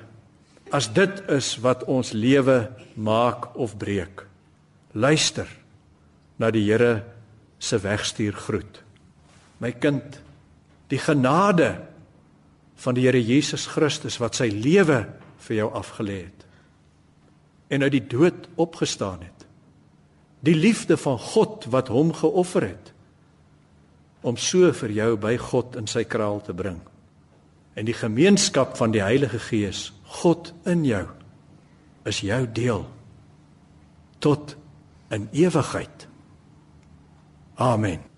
as 0.70 0.92
dit 0.94 1.22
is 1.34 1.56
wat 1.64 1.88
ons 1.90 2.12
lewe 2.14 2.68
maak 2.94 3.48
of 3.58 3.74
breek, 3.82 4.22
luister 4.94 5.50
na 6.38 6.52
die 6.54 6.62
Here 6.68 7.00
se 7.58 7.80
wegstuur 7.82 8.38
groet. 8.38 8.78
My 9.58 9.72
kind, 9.74 10.20
die 10.94 11.00
genade 11.02 11.72
van 12.84 12.94
die 12.94 13.08
Here 13.08 13.18
Jesus 13.18 13.66
Christus 13.74 14.20
wat 14.22 14.38
sy 14.38 14.52
lewe 14.54 15.00
vir 15.48 15.64
jou 15.64 15.72
afgelê 15.82 16.20
het 16.28 16.46
en 17.74 17.88
uit 17.88 17.96
die 17.96 18.06
dood 18.06 18.52
opgestaan 18.62 19.26
het. 19.26 19.50
Die 20.46 20.60
liefde 20.60 20.94
van 21.02 21.18
God 21.18 21.66
wat 21.74 21.90
hom 21.90 22.14
geoffer 22.14 22.70
het 22.70 22.94
om 24.22 24.38
so 24.38 24.70
vir 24.78 24.94
jou 24.94 25.12
by 25.18 25.38
God 25.42 25.82
in 25.82 25.90
sy 25.90 26.06
kraal 26.06 26.44
te 26.46 26.54
bring. 26.54 26.84
En 27.74 27.86
die 27.86 27.96
gemeenskap 27.96 28.76
van 28.78 28.92
die 28.92 29.02
Heilige 29.02 29.40
Gees, 29.40 29.94
God 30.04 30.54
in 30.68 30.84
jou, 30.86 31.06
is 32.04 32.20
jou 32.20 32.46
deel 32.52 32.86
tot 34.20 34.56
in 35.10 35.28
ewigheid. 35.32 36.08
Amen. 37.56 38.11